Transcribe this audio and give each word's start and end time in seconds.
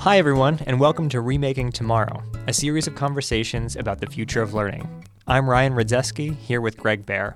Hi, 0.00 0.16
everyone, 0.16 0.60
and 0.64 0.80
welcome 0.80 1.10
to 1.10 1.20
Remaking 1.20 1.70
Tomorrow, 1.70 2.22
a 2.46 2.54
series 2.54 2.86
of 2.86 2.94
conversations 2.94 3.76
about 3.76 4.00
the 4.00 4.06
future 4.06 4.40
of 4.40 4.54
learning. 4.54 5.04
I'm 5.26 5.46
Ryan 5.46 5.74
Rydzewski, 5.74 6.34
here 6.38 6.62
with 6.62 6.78
Greg 6.78 7.04
Behr. 7.04 7.34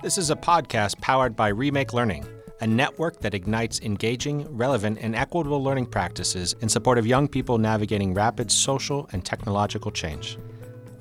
This 0.00 0.16
is 0.16 0.30
a 0.30 0.36
podcast 0.36 1.00
powered 1.00 1.34
by 1.34 1.48
Remake 1.48 1.92
Learning, 1.92 2.24
a 2.60 2.68
network 2.68 3.18
that 3.22 3.34
ignites 3.34 3.80
engaging, 3.80 4.46
relevant, 4.56 5.00
and 5.00 5.16
equitable 5.16 5.60
learning 5.60 5.86
practices 5.86 6.54
in 6.60 6.68
support 6.68 6.98
of 6.98 7.06
young 7.06 7.26
people 7.26 7.58
navigating 7.58 8.14
rapid 8.14 8.52
social 8.52 9.08
and 9.10 9.24
technological 9.24 9.90
change. 9.90 10.38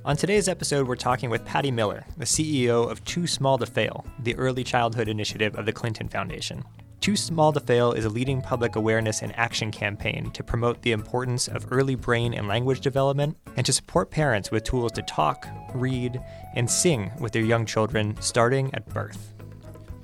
On 0.03 0.17
today's 0.17 0.47
episode, 0.47 0.87
we're 0.87 0.95
talking 0.95 1.29
with 1.29 1.45
Patti 1.45 1.69
Miller, 1.69 2.07
the 2.17 2.25
CEO 2.25 2.89
of 2.89 3.05
Too 3.05 3.27
Small 3.27 3.59
to 3.59 3.67
Fail, 3.67 4.03
the 4.23 4.35
early 4.35 4.63
childhood 4.63 5.09
initiative 5.09 5.55
of 5.57 5.67
the 5.67 5.73
Clinton 5.73 6.09
Foundation. 6.09 6.63
Too 6.99 7.15
Small 7.15 7.53
to 7.53 7.59
Fail 7.59 7.93
is 7.93 8.05
a 8.05 8.09
leading 8.09 8.41
public 8.41 8.75
awareness 8.75 9.21
and 9.21 9.33
action 9.37 9.71
campaign 9.71 10.29
to 10.31 10.43
promote 10.43 10.81
the 10.81 10.91
importance 10.91 11.47
of 11.47 11.71
early 11.71 11.95
brain 11.95 12.33
and 12.33 12.47
language 12.47 12.81
development 12.81 13.37
and 13.55 13.65
to 13.65 13.71
support 13.71 14.11
parents 14.11 14.51
with 14.51 14.63
tools 14.63 14.91
to 14.93 15.01
talk, 15.03 15.47
read, 15.73 16.19
and 16.55 16.69
sing 16.69 17.11
with 17.19 17.31
their 17.31 17.43
young 17.43 17.65
children 17.65 18.17
starting 18.19 18.73
at 18.73 18.85
birth. 18.89 19.33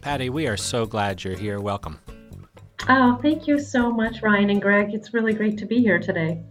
Patti, 0.01 0.29
we 0.29 0.47
are 0.47 0.55
so 0.55 0.85
glad 0.85 1.23
you're 1.23 1.35
here. 1.35 1.59
Welcome. 1.59 1.99
Oh, 2.87 3.17
thank 3.21 3.47
you 3.47 3.59
so 3.59 3.91
much, 3.91 4.21
Ryan 4.21 4.49
and 4.51 4.61
Greg. 4.61 4.93
It's 4.93 5.13
really 5.13 5.33
great 5.33 5.57
to 5.57 5.65
be 5.65 5.79
here 5.79 5.99
today. 5.99 6.43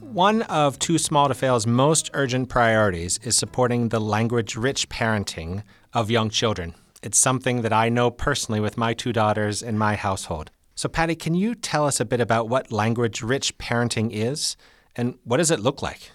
One 0.00 0.42
of 0.42 0.78
Too 0.78 0.98
Small 0.98 1.28
to 1.28 1.34
Fail's 1.34 1.66
most 1.66 2.10
urgent 2.14 2.48
priorities 2.48 3.20
is 3.22 3.36
supporting 3.36 3.90
the 3.90 4.00
language 4.00 4.56
rich 4.56 4.88
parenting 4.88 5.62
of 5.92 6.10
young 6.10 6.30
children. 6.30 6.74
It's 7.02 7.18
something 7.18 7.62
that 7.62 7.72
I 7.72 7.88
know 7.88 8.10
personally 8.10 8.60
with 8.60 8.76
my 8.76 8.92
two 8.92 9.12
daughters 9.12 9.62
in 9.62 9.78
my 9.78 9.94
household. 9.94 10.50
So, 10.74 10.88
Patti, 10.88 11.14
can 11.14 11.34
you 11.34 11.54
tell 11.54 11.86
us 11.86 12.00
a 12.00 12.04
bit 12.04 12.20
about 12.20 12.48
what 12.48 12.72
language 12.72 13.22
rich 13.22 13.56
parenting 13.58 14.10
is 14.12 14.56
and 14.96 15.18
what 15.24 15.36
does 15.36 15.50
it 15.50 15.60
look 15.60 15.80
like? 15.82 16.10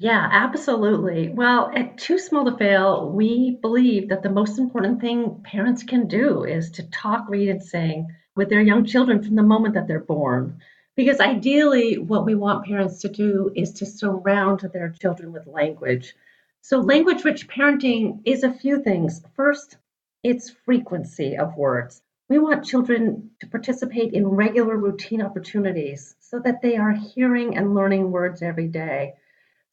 Yeah, 0.00 0.28
absolutely. 0.30 1.28
Well, 1.28 1.72
at 1.74 1.98
Too 1.98 2.18
Small 2.18 2.44
to 2.44 2.56
Fail, 2.56 3.10
we 3.10 3.58
believe 3.60 4.08
that 4.10 4.22
the 4.22 4.30
most 4.30 4.58
important 4.58 5.00
thing 5.00 5.40
parents 5.42 5.82
can 5.82 6.06
do 6.06 6.44
is 6.44 6.70
to 6.72 6.88
talk, 6.90 7.28
read, 7.28 7.48
and 7.48 7.62
sing 7.62 8.06
with 8.36 8.48
their 8.48 8.60
young 8.60 8.84
children 8.84 9.22
from 9.22 9.34
the 9.34 9.42
moment 9.42 9.74
that 9.74 9.88
they're 9.88 9.98
born. 9.98 10.60
Because 10.94 11.18
ideally, 11.18 11.98
what 11.98 12.24
we 12.24 12.36
want 12.36 12.66
parents 12.66 13.00
to 13.02 13.08
do 13.08 13.52
is 13.56 13.72
to 13.74 13.86
surround 13.86 14.60
their 14.72 14.90
children 15.00 15.32
with 15.32 15.48
language 15.48 16.14
so, 16.60 16.80
language 16.80 17.24
rich 17.24 17.48
parenting 17.48 18.20
is 18.24 18.42
a 18.42 18.52
few 18.52 18.82
things. 18.82 19.22
First, 19.34 19.78
it's 20.24 20.50
frequency 20.50 21.36
of 21.36 21.56
words. 21.56 22.02
We 22.28 22.40
want 22.40 22.64
children 22.64 23.30
to 23.40 23.46
participate 23.46 24.12
in 24.12 24.26
regular 24.26 24.76
routine 24.76 25.22
opportunities 25.22 26.16
so 26.18 26.40
that 26.40 26.60
they 26.60 26.76
are 26.76 26.90
hearing 26.90 27.56
and 27.56 27.74
learning 27.74 28.10
words 28.10 28.42
every 28.42 28.66
day. 28.66 29.14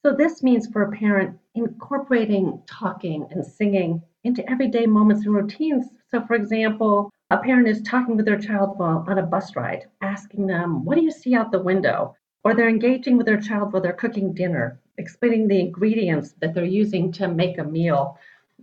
So, 0.04 0.14
this 0.14 0.44
means 0.44 0.68
for 0.68 0.84
a 0.84 0.92
parent 0.92 1.38
incorporating 1.56 2.62
talking 2.68 3.28
and 3.32 3.44
singing 3.44 4.04
into 4.24 4.50
everyday 4.50 4.86
moments 4.86 5.26
and 5.26 5.36
routines. 5.36 5.88
So, 6.10 6.22
for 6.22 6.36
example, 6.36 7.10
a 7.32 7.38
parent 7.38 7.68
is 7.68 7.82
talking 7.82 8.16
with 8.16 8.26
their 8.26 8.40
child 8.40 8.78
while 8.78 9.04
on 9.08 9.18
a 9.18 9.24
bus 9.24 9.56
ride, 9.56 9.88
asking 10.02 10.46
them, 10.48 10.86
What 10.86 10.96
do 10.96 11.04
you 11.04 11.12
see 11.12 11.36
out 11.36 11.52
the 11.52 11.64
window? 11.64 12.16
Or 12.44 12.54
they're 12.54 12.70
engaging 12.70 13.18
with 13.18 13.26
their 13.26 13.42
child 13.42 13.74
while 13.74 13.82
they're 13.82 13.92
cooking 13.92 14.34
dinner 14.34 14.80
explaining 14.98 15.48
the 15.48 15.60
ingredients 15.60 16.34
that 16.40 16.54
they're 16.54 16.66
using 16.66 17.12
to 17.14 17.28
make 17.28 17.58
a 17.58 17.64
meal, 17.64 18.18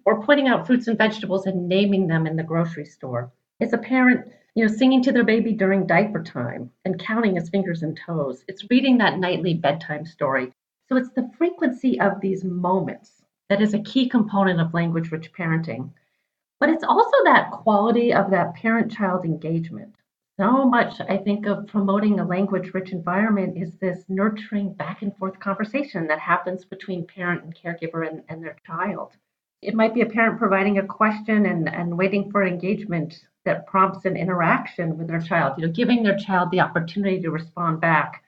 or 0.05 0.23
pointing 0.23 0.49
out 0.49 0.67
fruits 0.67 0.89
and 0.89 0.99
vegetables 0.99 1.47
and 1.47 1.69
naming 1.69 2.07
them 2.07 2.27
in 2.27 2.37
the 2.37 2.43
grocery 2.43 2.85
store. 2.85 3.31
It's 3.61 3.73
a 3.73 3.79
parent, 3.79 4.33
you 4.55 4.67
know, 4.67 4.73
singing 4.73 5.03
to 5.05 5.13
their 5.13 5.25
baby 5.25 5.53
during 5.53 5.87
diaper 5.87 6.23
time 6.23 6.71
and 6.85 6.99
counting 6.99 7.37
his 7.37 7.49
fingers 7.49 7.83
and 7.83 7.97
toes. 7.97 8.45
It's 8.49 8.69
reading 8.71 8.99
that 8.99 9.19
nightly 9.19 9.55
bedtime 9.55 10.05
story. 10.05 10.53
So 10.89 10.97
it's 10.97 11.11
the 11.11 11.31
frequency 11.39 12.01
of 12.01 12.21
these 12.21 12.45
moments 12.45 13.23
that 13.49 13.63
is 13.63 13.75
a 13.75 13.83
key 13.83 14.09
component 14.09 14.61
of 14.61 14.75
language 14.75 15.11
rich 15.11 15.33
parenting. 15.33 15.91
But 16.59 16.71
it's 16.71 16.85
also 16.85 17.17
that 17.25 17.51
quality 17.51 18.13
of 18.13 18.31
that 18.31 18.55
parent 18.55 18.91
child 18.91 19.25
engagement 19.25 19.95
so 20.39 20.65
much 20.65 21.01
I 21.09 21.19
think 21.19 21.47
of 21.47 21.67
promoting 21.67 22.19
a 22.19 22.25
language 22.25 22.73
rich 22.73 22.93
environment 22.93 23.57
is 23.57 23.77
this 23.77 24.05
nurturing 24.09 24.73
back 24.73 25.03
and 25.03 25.15
forth 25.17 25.39
conversation 25.39 26.07
that 26.07 26.19
happens 26.19 26.65
between 26.65 27.07
parent 27.07 27.45
and 27.45 27.55
caregiver 27.55 28.09
and, 28.09 28.23
and 28.29 28.43
their 28.43 28.57
child. 28.67 29.13
It 29.61 29.75
might 29.75 29.95
be 29.95 30.01
a 30.01 30.07
parent 30.07 30.39
providing 30.39 30.79
a 30.79 30.87
question 30.87 31.47
and, 31.47 31.69
and 31.69 31.99
waiting 31.99 32.31
for 32.31 32.45
engagement 32.45 33.15
that 33.45 33.67
prompts 33.67 34.07
an 34.07 34.17
interaction 34.17 34.97
with 34.97 35.09
their 35.09 35.21
child, 35.21 35.55
you 35.59 35.67
know, 35.67 35.73
giving 35.73 36.03
their 36.03 36.17
child 36.17 36.51
the 36.51 36.61
opportunity 36.61 37.21
to 37.21 37.31
respond 37.31 37.81
back. 37.81 38.25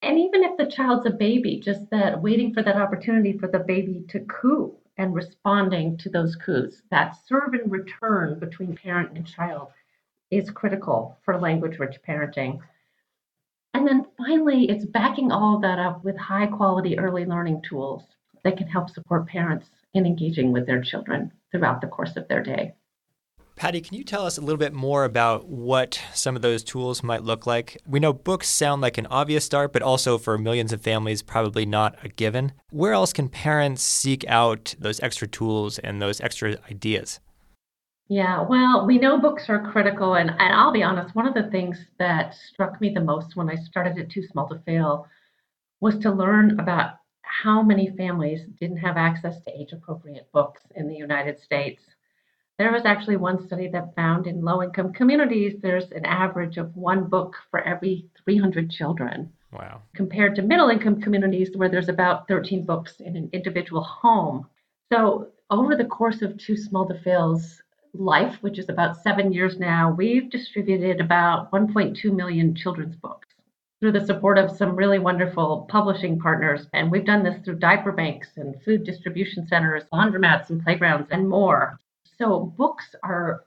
And 0.00 0.18
even 0.18 0.44
if 0.44 0.56
the 0.56 0.66
child's 0.66 1.06
a 1.06 1.10
baby, 1.10 1.60
just 1.60 1.90
that 1.90 2.22
waiting 2.22 2.54
for 2.54 2.62
that 2.62 2.76
opportunity 2.76 3.36
for 3.36 3.48
the 3.48 3.58
baby 3.58 4.04
to 4.08 4.20
coo 4.20 4.76
and 4.96 5.14
responding 5.14 5.98
to 5.98 6.08
those 6.08 6.36
coos, 6.36 6.82
that 6.90 7.16
serve 7.26 7.52
and 7.52 7.70
return 7.70 8.38
between 8.38 8.76
parent 8.76 9.16
and 9.16 9.26
child 9.26 9.68
is 10.30 10.50
critical 10.50 11.18
for 11.24 11.38
language 11.38 11.78
rich 11.78 11.96
parenting. 12.06 12.60
And 13.74 13.86
then 13.86 14.06
finally, 14.16 14.68
it's 14.70 14.84
backing 14.84 15.32
all 15.32 15.56
of 15.56 15.62
that 15.62 15.78
up 15.78 16.04
with 16.04 16.16
high 16.16 16.46
quality 16.46 16.98
early 16.98 17.24
learning 17.24 17.62
tools 17.68 18.04
that 18.44 18.56
can 18.56 18.68
help 18.68 18.90
support 18.90 19.26
parents 19.26 19.66
in 19.94 20.06
engaging 20.06 20.52
with 20.52 20.66
their 20.66 20.82
children 20.82 21.32
throughout 21.50 21.80
the 21.80 21.86
course 21.86 22.16
of 22.16 22.28
their 22.28 22.42
day. 22.42 22.74
Patti, 23.56 23.80
can 23.80 23.96
you 23.96 24.02
tell 24.02 24.26
us 24.26 24.36
a 24.36 24.40
little 24.40 24.58
bit 24.58 24.72
more 24.72 25.04
about 25.04 25.46
what 25.46 26.00
some 26.12 26.34
of 26.34 26.42
those 26.42 26.64
tools 26.64 27.04
might 27.04 27.22
look 27.22 27.46
like? 27.46 27.80
We 27.86 28.00
know 28.00 28.12
books 28.12 28.48
sound 28.48 28.82
like 28.82 28.98
an 28.98 29.06
obvious 29.06 29.44
start, 29.44 29.72
but 29.72 29.82
also 29.82 30.18
for 30.18 30.36
millions 30.36 30.72
of 30.72 30.82
families, 30.82 31.22
probably 31.22 31.64
not 31.64 31.96
a 32.02 32.08
given. 32.08 32.52
Where 32.70 32.92
else 32.92 33.12
can 33.12 33.28
parents 33.28 33.82
seek 33.84 34.24
out 34.26 34.74
those 34.78 34.98
extra 35.00 35.28
tools 35.28 35.78
and 35.78 36.02
those 36.02 36.20
extra 36.20 36.58
ideas? 36.68 37.20
Yeah, 38.08 38.42
well, 38.42 38.86
we 38.86 38.98
know 38.98 39.18
books 39.18 39.48
are 39.48 39.70
critical. 39.72 40.14
And, 40.14 40.30
and 40.30 40.54
I'll 40.54 40.72
be 40.72 40.82
honest, 40.82 41.14
one 41.14 41.26
of 41.26 41.34
the 41.34 41.50
things 41.50 41.78
that 41.98 42.34
struck 42.34 42.80
me 42.80 42.90
the 42.90 43.00
most 43.00 43.34
when 43.34 43.48
I 43.48 43.54
started 43.54 43.98
at 43.98 44.10
Too 44.10 44.22
Small 44.22 44.48
to 44.48 44.58
Fail 44.66 45.06
was 45.80 45.98
to 46.00 46.10
learn 46.10 46.58
about 46.60 46.96
how 47.22 47.62
many 47.62 47.90
families 47.96 48.42
didn't 48.60 48.76
have 48.78 48.96
access 48.96 49.40
to 49.42 49.58
age 49.58 49.72
appropriate 49.72 50.30
books 50.32 50.62
in 50.76 50.86
the 50.86 50.94
United 50.94 51.40
States. 51.40 51.82
There 52.58 52.72
was 52.72 52.84
actually 52.84 53.16
one 53.16 53.44
study 53.46 53.68
that 53.68 53.96
found 53.96 54.26
in 54.26 54.44
low 54.44 54.62
income 54.62 54.92
communities, 54.92 55.54
there's 55.60 55.90
an 55.90 56.04
average 56.04 56.56
of 56.56 56.76
one 56.76 57.08
book 57.08 57.34
for 57.50 57.60
every 57.62 58.06
300 58.24 58.70
children. 58.70 59.32
Wow. 59.52 59.82
Compared 59.94 60.36
to 60.36 60.42
middle 60.42 60.68
income 60.68 61.00
communities 61.00 61.50
where 61.56 61.68
there's 61.68 61.88
about 61.88 62.28
13 62.28 62.64
books 62.64 63.00
in 63.00 63.16
an 63.16 63.30
individual 63.32 63.82
home. 63.82 64.46
So, 64.92 65.28
over 65.50 65.76
the 65.76 65.84
course 65.84 66.22
of 66.22 66.38
Too 66.38 66.56
Small 66.56 66.86
to 66.88 66.98
Fail's 67.00 67.60
life, 67.94 68.36
which 68.40 68.58
is 68.58 68.68
about 68.68 69.02
seven 69.02 69.32
years 69.32 69.58
now, 69.58 69.90
we've 69.90 70.30
distributed 70.30 71.00
about 71.00 71.50
1.2 71.52 72.12
million 72.12 72.54
children's 72.54 72.96
books 72.96 73.28
through 73.80 73.92
the 73.92 74.06
support 74.06 74.38
of 74.38 74.56
some 74.56 74.76
really 74.76 74.98
wonderful 74.98 75.66
publishing 75.68 76.18
partners. 76.18 76.66
And 76.72 76.90
we've 76.90 77.04
done 77.04 77.22
this 77.22 77.42
through 77.44 77.58
diaper 77.58 77.92
banks 77.92 78.28
and 78.36 78.60
food 78.62 78.84
distribution 78.84 79.46
centers, 79.46 79.84
laundromats 79.92 80.50
and 80.50 80.62
playgrounds, 80.62 81.08
and 81.10 81.28
more. 81.28 81.78
So, 82.18 82.52
books 82.56 82.94
are 83.02 83.44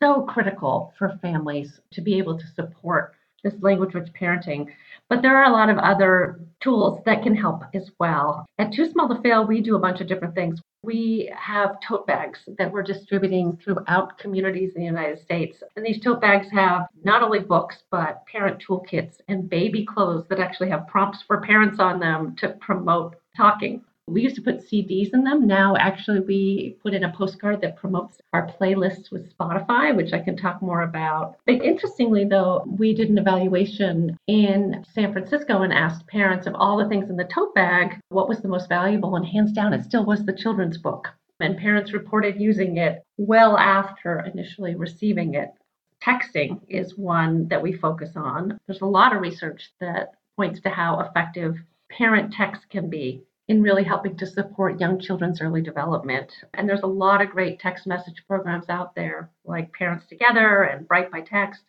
so 0.00 0.22
critical 0.22 0.92
for 0.98 1.18
families 1.22 1.80
to 1.92 2.00
be 2.00 2.18
able 2.18 2.38
to 2.38 2.46
support 2.54 3.14
this 3.42 3.54
language 3.60 3.94
rich 3.94 4.12
parenting. 4.18 4.66
But 5.08 5.22
there 5.22 5.36
are 5.36 5.50
a 5.50 5.52
lot 5.52 5.70
of 5.70 5.78
other 5.78 6.40
tools 6.60 7.00
that 7.04 7.22
can 7.22 7.34
help 7.34 7.62
as 7.74 7.90
well. 7.98 8.46
At 8.58 8.72
Too 8.72 8.90
Small 8.90 9.08
to 9.08 9.20
Fail, 9.22 9.46
we 9.46 9.60
do 9.60 9.76
a 9.76 9.80
bunch 9.80 10.00
of 10.00 10.06
different 10.06 10.34
things. 10.34 10.60
We 10.82 11.32
have 11.36 11.76
tote 11.86 12.06
bags 12.06 12.38
that 12.58 12.70
we're 12.72 12.82
distributing 12.82 13.58
throughout 13.62 14.18
communities 14.18 14.72
in 14.74 14.80
the 14.80 14.86
United 14.86 15.20
States. 15.20 15.62
And 15.76 15.84
these 15.84 16.00
tote 16.00 16.20
bags 16.20 16.46
have 16.52 16.86
not 17.04 17.22
only 17.22 17.40
books, 17.40 17.76
but 17.90 18.24
parent 18.26 18.62
toolkits 18.66 19.16
and 19.28 19.50
baby 19.50 19.84
clothes 19.84 20.24
that 20.30 20.38
actually 20.38 20.70
have 20.70 20.86
prompts 20.86 21.22
for 21.26 21.40
parents 21.40 21.80
on 21.80 22.00
them 22.00 22.34
to 22.38 22.50
promote 22.60 23.16
talking. 23.36 23.82
We 24.10 24.22
used 24.22 24.36
to 24.36 24.42
put 24.42 24.68
CDs 24.68 25.14
in 25.14 25.22
them. 25.22 25.46
Now, 25.46 25.76
actually, 25.76 26.20
we 26.20 26.76
put 26.82 26.94
in 26.94 27.04
a 27.04 27.12
postcard 27.12 27.60
that 27.60 27.76
promotes 27.76 28.20
our 28.32 28.48
playlists 28.48 29.12
with 29.12 29.32
Spotify, 29.36 29.94
which 29.94 30.12
I 30.12 30.18
can 30.18 30.36
talk 30.36 30.60
more 30.60 30.82
about. 30.82 31.36
But 31.46 31.62
interestingly, 31.62 32.24
though, 32.24 32.64
we 32.66 32.92
did 32.92 33.08
an 33.08 33.18
evaluation 33.18 34.16
in 34.26 34.84
San 34.92 35.12
Francisco 35.12 35.62
and 35.62 35.72
asked 35.72 36.08
parents 36.08 36.46
of 36.46 36.54
all 36.56 36.76
the 36.76 36.88
things 36.88 37.08
in 37.08 37.16
the 37.16 37.24
tote 37.24 37.54
bag, 37.54 38.00
what 38.08 38.28
was 38.28 38.40
the 38.40 38.48
most 38.48 38.68
valuable? 38.68 39.14
And 39.14 39.24
hands 39.24 39.52
down, 39.52 39.72
it 39.72 39.84
still 39.84 40.04
was 40.04 40.24
the 40.24 40.32
children's 40.32 40.78
book. 40.78 41.08
And 41.38 41.56
parents 41.56 41.92
reported 41.92 42.40
using 42.40 42.78
it 42.78 43.02
well 43.16 43.56
after 43.56 44.20
initially 44.20 44.74
receiving 44.74 45.34
it. 45.34 45.50
Texting 46.04 46.60
is 46.68 46.98
one 46.98 47.46
that 47.48 47.62
we 47.62 47.72
focus 47.72 48.10
on. 48.16 48.58
There's 48.66 48.80
a 48.80 48.86
lot 48.86 49.14
of 49.14 49.22
research 49.22 49.70
that 49.80 50.12
points 50.36 50.60
to 50.62 50.70
how 50.70 51.00
effective 51.00 51.56
parent 51.90 52.32
text 52.32 52.68
can 52.70 52.88
be 52.88 53.22
in 53.50 53.60
really 53.60 53.82
helping 53.82 54.16
to 54.16 54.24
support 54.24 54.78
young 54.78 54.96
children's 55.00 55.40
early 55.40 55.60
development. 55.60 56.32
And 56.54 56.68
there's 56.68 56.84
a 56.84 56.86
lot 56.86 57.20
of 57.20 57.30
great 57.30 57.58
text 57.58 57.84
message 57.84 58.22
programs 58.28 58.68
out 58.68 58.94
there, 58.94 59.28
like 59.44 59.72
Parents 59.72 60.06
Together 60.06 60.62
and 60.62 60.86
Bright 60.86 61.10
by 61.10 61.22
Text. 61.22 61.62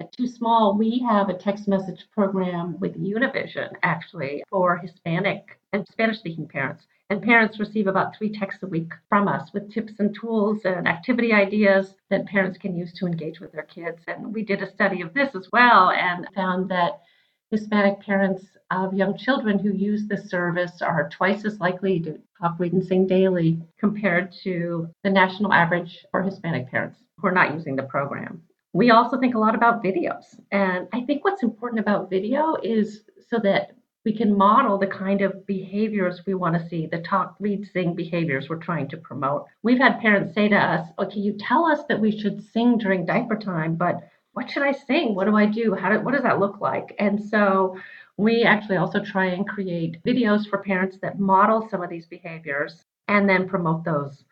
At 0.00 0.10
Too 0.10 0.26
Small, 0.26 0.78
we 0.78 1.04
have 1.06 1.28
a 1.28 1.36
text 1.36 1.68
message 1.68 2.06
program 2.14 2.80
with 2.80 2.96
Univision 2.96 3.74
actually 3.82 4.42
for 4.48 4.78
Hispanic 4.78 5.60
and 5.74 5.86
Spanish 5.92 6.18
speaking 6.18 6.48
parents. 6.48 6.86
And 7.10 7.22
parents 7.22 7.60
receive 7.60 7.88
about 7.88 8.16
three 8.16 8.32
texts 8.32 8.62
a 8.62 8.66
week 8.66 8.92
from 9.10 9.28
us 9.28 9.52
with 9.52 9.70
tips 9.70 9.92
and 9.98 10.16
tools 10.18 10.62
and 10.64 10.88
activity 10.88 11.34
ideas 11.34 11.94
that 12.08 12.24
parents 12.24 12.56
can 12.56 12.74
use 12.74 12.94
to 12.94 13.06
engage 13.06 13.38
with 13.38 13.52
their 13.52 13.64
kids. 13.64 13.98
And 14.06 14.32
we 14.32 14.46
did 14.46 14.62
a 14.62 14.72
study 14.72 15.02
of 15.02 15.12
this 15.12 15.34
as 15.34 15.46
well 15.52 15.90
and 15.90 16.26
found 16.34 16.70
that 16.70 17.02
Hispanic 17.50 18.00
parents 18.00 18.44
of 18.70 18.92
young 18.92 19.16
children 19.16 19.58
who 19.58 19.72
use 19.72 20.06
this 20.06 20.28
service 20.28 20.82
are 20.82 21.08
twice 21.08 21.46
as 21.46 21.58
likely 21.60 21.98
to 22.00 22.18
talk, 22.38 22.56
read, 22.58 22.74
and 22.74 22.84
sing 22.84 23.06
daily 23.06 23.58
compared 23.78 24.30
to 24.44 24.88
the 25.02 25.10
national 25.10 25.52
average 25.52 26.04
for 26.10 26.22
Hispanic 26.22 26.70
parents 26.70 26.98
who 27.16 27.26
are 27.26 27.32
not 27.32 27.54
using 27.54 27.74
the 27.74 27.82
program. 27.84 28.42
We 28.74 28.90
also 28.90 29.18
think 29.18 29.34
a 29.34 29.38
lot 29.38 29.54
about 29.54 29.82
videos. 29.82 30.38
And 30.52 30.88
I 30.92 31.00
think 31.00 31.24
what's 31.24 31.42
important 31.42 31.80
about 31.80 32.10
video 32.10 32.56
is 32.62 33.04
so 33.30 33.38
that 33.42 33.72
we 34.04 34.12
can 34.14 34.36
model 34.36 34.78
the 34.78 34.86
kind 34.86 35.22
of 35.22 35.46
behaviors 35.46 36.20
we 36.26 36.34
want 36.34 36.54
to 36.54 36.68
see, 36.68 36.86
the 36.86 37.00
talk, 37.00 37.34
read, 37.40 37.66
sing 37.72 37.94
behaviors 37.94 38.48
we're 38.48 38.56
trying 38.56 38.88
to 38.88 38.96
promote. 38.98 39.46
We've 39.62 39.78
had 39.78 40.00
parents 40.00 40.34
say 40.34 40.48
to 40.48 40.56
us, 40.56 40.86
okay, 40.98 41.18
you 41.18 41.32
tell 41.38 41.64
us 41.64 41.80
that 41.88 42.00
we 42.00 42.16
should 42.16 42.42
sing 42.52 42.78
during 42.78 43.06
diaper 43.06 43.36
time, 43.36 43.74
but 43.74 44.08
what 44.38 44.48
should 44.48 44.62
I 44.62 44.70
sing? 44.70 45.16
What 45.16 45.24
do 45.24 45.34
I 45.34 45.46
do? 45.46 45.74
How 45.74 45.90
do, 45.92 46.00
what 46.00 46.14
does 46.14 46.22
that 46.22 46.38
look 46.38 46.60
like? 46.60 46.94
And 47.00 47.20
so 47.20 47.76
we 48.16 48.44
actually 48.44 48.76
also 48.76 49.02
try 49.02 49.24
and 49.24 49.48
create 49.48 50.00
videos 50.04 50.48
for 50.48 50.58
parents 50.58 50.96
that 51.02 51.18
model 51.18 51.66
some 51.68 51.82
of 51.82 51.90
these 51.90 52.06
behaviors 52.06 52.84
and 53.08 53.28
then 53.28 53.48
promote 53.48 53.84
those 53.84 54.22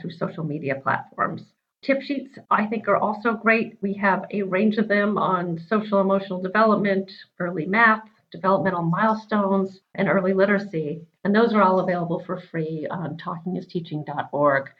through 0.00 0.12
social 0.12 0.44
media 0.44 0.76
platforms. 0.76 1.42
Tip 1.82 2.00
sheets, 2.00 2.38
I 2.48 2.66
think, 2.66 2.86
are 2.86 2.96
also 2.96 3.32
great. 3.32 3.76
We 3.82 3.92
have 3.94 4.26
a 4.30 4.42
range 4.42 4.76
of 4.76 4.86
them 4.86 5.18
on 5.18 5.58
social 5.68 6.00
emotional 6.00 6.40
development, 6.40 7.10
early 7.40 7.66
math, 7.66 8.04
developmental 8.30 8.82
milestones, 8.82 9.80
and 9.96 10.08
early 10.08 10.32
literacy. 10.32 11.00
And 11.24 11.34
those 11.34 11.52
are 11.52 11.62
all 11.62 11.80
available 11.80 12.22
for 12.24 12.40
free 12.52 12.86
on 12.88 13.16
talkingisteaching.org. 13.16 14.70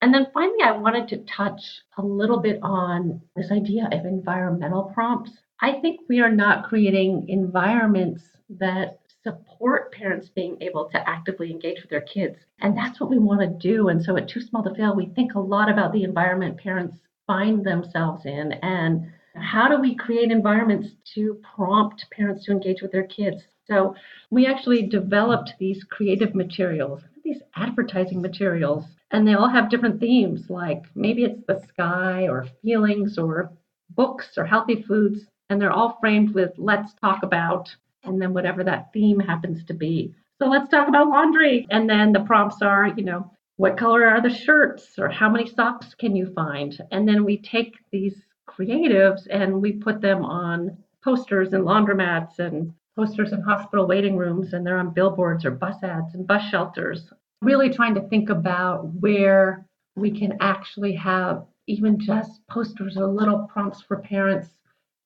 And 0.00 0.14
then 0.14 0.28
finally, 0.32 0.62
I 0.64 0.72
wanted 0.72 1.08
to 1.08 1.24
touch 1.24 1.60
a 1.96 2.02
little 2.02 2.38
bit 2.38 2.60
on 2.62 3.20
this 3.34 3.50
idea 3.50 3.88
of 3.90 4.04
environmental 4.04 4.84
prompts. 4.94 5.32
I 5.60 5.80
think 5.80 6.00
we 6.08 6.20
are 6.20 6.30
not 6.30 6.68
creating 6.68 7.28
environments 7.28 8.22
that 8.50 9.00
support 9.24 9.92
parents 9.92 10.28
being 10.28 10.56
able 10.60 10.88
to 10.90 11.08
actively 11.08 11.50
engage 11.50 11.82
with 11.82 11.90
their 11.90 12.00
kids. 12.02 12.36
And 12.60 12.76
that's 12.76 13.00
what 13.00 13.10
we 13.10 13.18
want 13.18 13.40
to 13.40 13.68
do. 13.68 13.88
And 13.88 14.02
so 14.02 14.16
at 14.16 14.28
Too 14.28 14.40
Small 14.40 14.62
to 14.62 14.74
Fail, 14.74 14.94
we 14.94 15.06
think 15.06 15.34
a 15.34 15.40
lot 15.40 15.70
about 15.70 15.92
the 15.92 16.04
environment 16.04 16.58
parents 16.58 16.96
find 17.26 17.64
themselves 17.64 18.24
in 18.24 18.52
and 18.62 19.10
how 19.34 19.68
do 19.68 19.80
we 19.80 19.94
create 19.94 20.30
environments 20.30 20.88
to 21.14 21.40
prompt 21.54 22.06
parents 22.10 22.44
to 22.44 22.52
engage 22.52 22.82
with 22.82 22.92
their 22.92 23.06
kids. 23.06 23.42
So 23.66 23.94
we 24.30 24.46
actually 24.46 24.86
developed 24.86 25.54
these 25.58 25.84
creative 25.84 26.34
materials, 26.34 27.02
these 27.28 27.42
advertising 27.56 28.22
materials, 28.22 28.84
and 29.10 29.26
they 29.26 29.34
all 29.34 29.48
have 29.48 29.68
different 29.68 30.00
themes 30.00 30.48
like 30.48 30.84
maybe 30.94 31.24
it's 31.24 31.42
the 31.46 31.60
sky 31.68 32.26
or 32.26 32.48
feelings 32.62 33.18
or 33.18 33.52
books 33.90 34.38
or 34.38 34.46
healthy 34.46 34.82
foods. 34.82 35.26
And 35.50 35.60
they're 35.60 35.72
all 35.72 35.98
framed 36.00 36.34
with 36.34 36.52
let's 36.56 36.94
talk 36.94 37.22
about 37.22 37.74
and 38.04 38.20
then 38.20 38.32
whatever 38.34 38.64
that 38.64 38.92
theme 38.92 39.18
happens 39.18 39.64
to 39.64 39.74
be. 39.74 40.14
So 40.38 40.48
let's 40.48 40.68
talk 40.70 40.88
about 40.88 41.08
laundry. 41.08 41.66
And 41.70 41.88
then 41.88 42.12
the 42.12 42.20
prompts 42.20 42.62
are, 42.62 42.88
you 42.96 43.04
know, 43.04 43.30
what 43.56 43.76
color 43.76 44.06
are 44.06 44.22
the 44.22 44.34
shirts 44.34 44.98
or 44.98 45.08
how 45.08 45.28
many 45.28 45.46
socks 45.46 45.94
can 45.94 46.14
you 46.14 46.32
find? 46.32 46.78
And 46.90 47.08
then 47.08 47.24
we 47.24 47.38
take 47.38 47.76
these 47.90 48.22
creatives 48.48 49.26
and 49.30 49.60
we 49.60 49.72
put 49.72 50.00
them 50.00 50.24
on 50.24 50.78
posters 51.02 51.52
and 51.52 51.64
laundromats 51.64 52.38
and 52.38 52.72
posters 52.98 53.32
in 53.32 53.40
hospital 53.40 53.86
waiting 53.86 54.16
rooms 54.16 54.52
and 54.52 54.66
they're 54.66 54.76
on 54.76 54.92
billboards 54.92 55.44
or 55.44 55.52
bus 55.52 55.76
ads 55.84 56.14
and 56.14 56.26
bus 56.26 56.42
shelters. 56.50 57.12
Really 57.40 57.70
trying 57.70 57.94
to 57.94 58.08
think 58.08 58.28
about 58.28 58.92
where 58.94 59.64
we 59.94 60.10
can 60.10 60.36
actually 60.40 60.94
have 60.94 61.44
even 61.68 62.00
just 62.00 62.44
posters 62.48 62.96
or 62.96 63.06
little 63.06 63.46
prompts 63.52 63.82
for 63.82 63.98
parents 63.98 64.48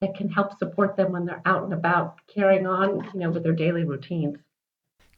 that 0.00 0.14
can 0.14 0.30
help 0.30 0.58
support 0.58 0.96
them 0.96 1.12
when 1.12 1.26
they're 1.26 1.42
out 1.44 1.64
and 1.64 1.74
about 1.74 2.16
carrying 2.34 2.66
on, 2.66 3.10
you 3.12 3.20
know, 3.20 3.30
with 3.30 3.42
their 3.42 3.52
daily 3.52 3.84
routines. 3.84 4.38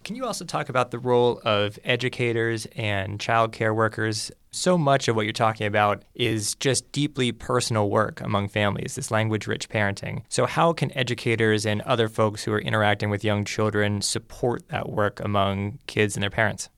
Can 0.05 0.17
you 0.17 0.27
also 0.27 0.45
talk 0.45 0.69
about 0.69 0.91
the 0.91 0.99
role 0.99 1.41
of 1.47 1.79
educators 1.83 2.67
and 2.77 3.19
child 3.19 3.53
care 3.53 3.73
workers? 3.73 4.31
So 4.51 4.77
much 4.77 5.09
of 5.09 5.17
what 5.17 5.25
you're 5.25 5.33
talking 5.33 5.67
about 5.67 6.05
is 6.15 6.55
just 6.57 6.93
deeply 6.93 7.33
personal 7.33 7.89
work 7.89 8.21
among 8.21 8.49
families, 8.49 8.97
this 8.97 9.11
language 9.11 9.47
rich 9.47 9.71
parenting. 9.71 10.23
So, 10.29 10.45
how 10.45 10.75
can 10.75 10.93
educators 10.97 11.65
and 11.65 11.81
other 11.83 12.09
folks 12.09 12.45
who 12.45 12.53
are 12.53 12.61
interacting 12.61 13.09
with 13.09 13.25
young 13.25 13.47
children 13.47 14.03
support 14.03 14.69
that 14.69 14.91
work 14.91 15.21
among 15.21 15.79
kids 15.87 16.17
and 16.17 16.23
their 16.23 16.31
parents? 16.31 16.69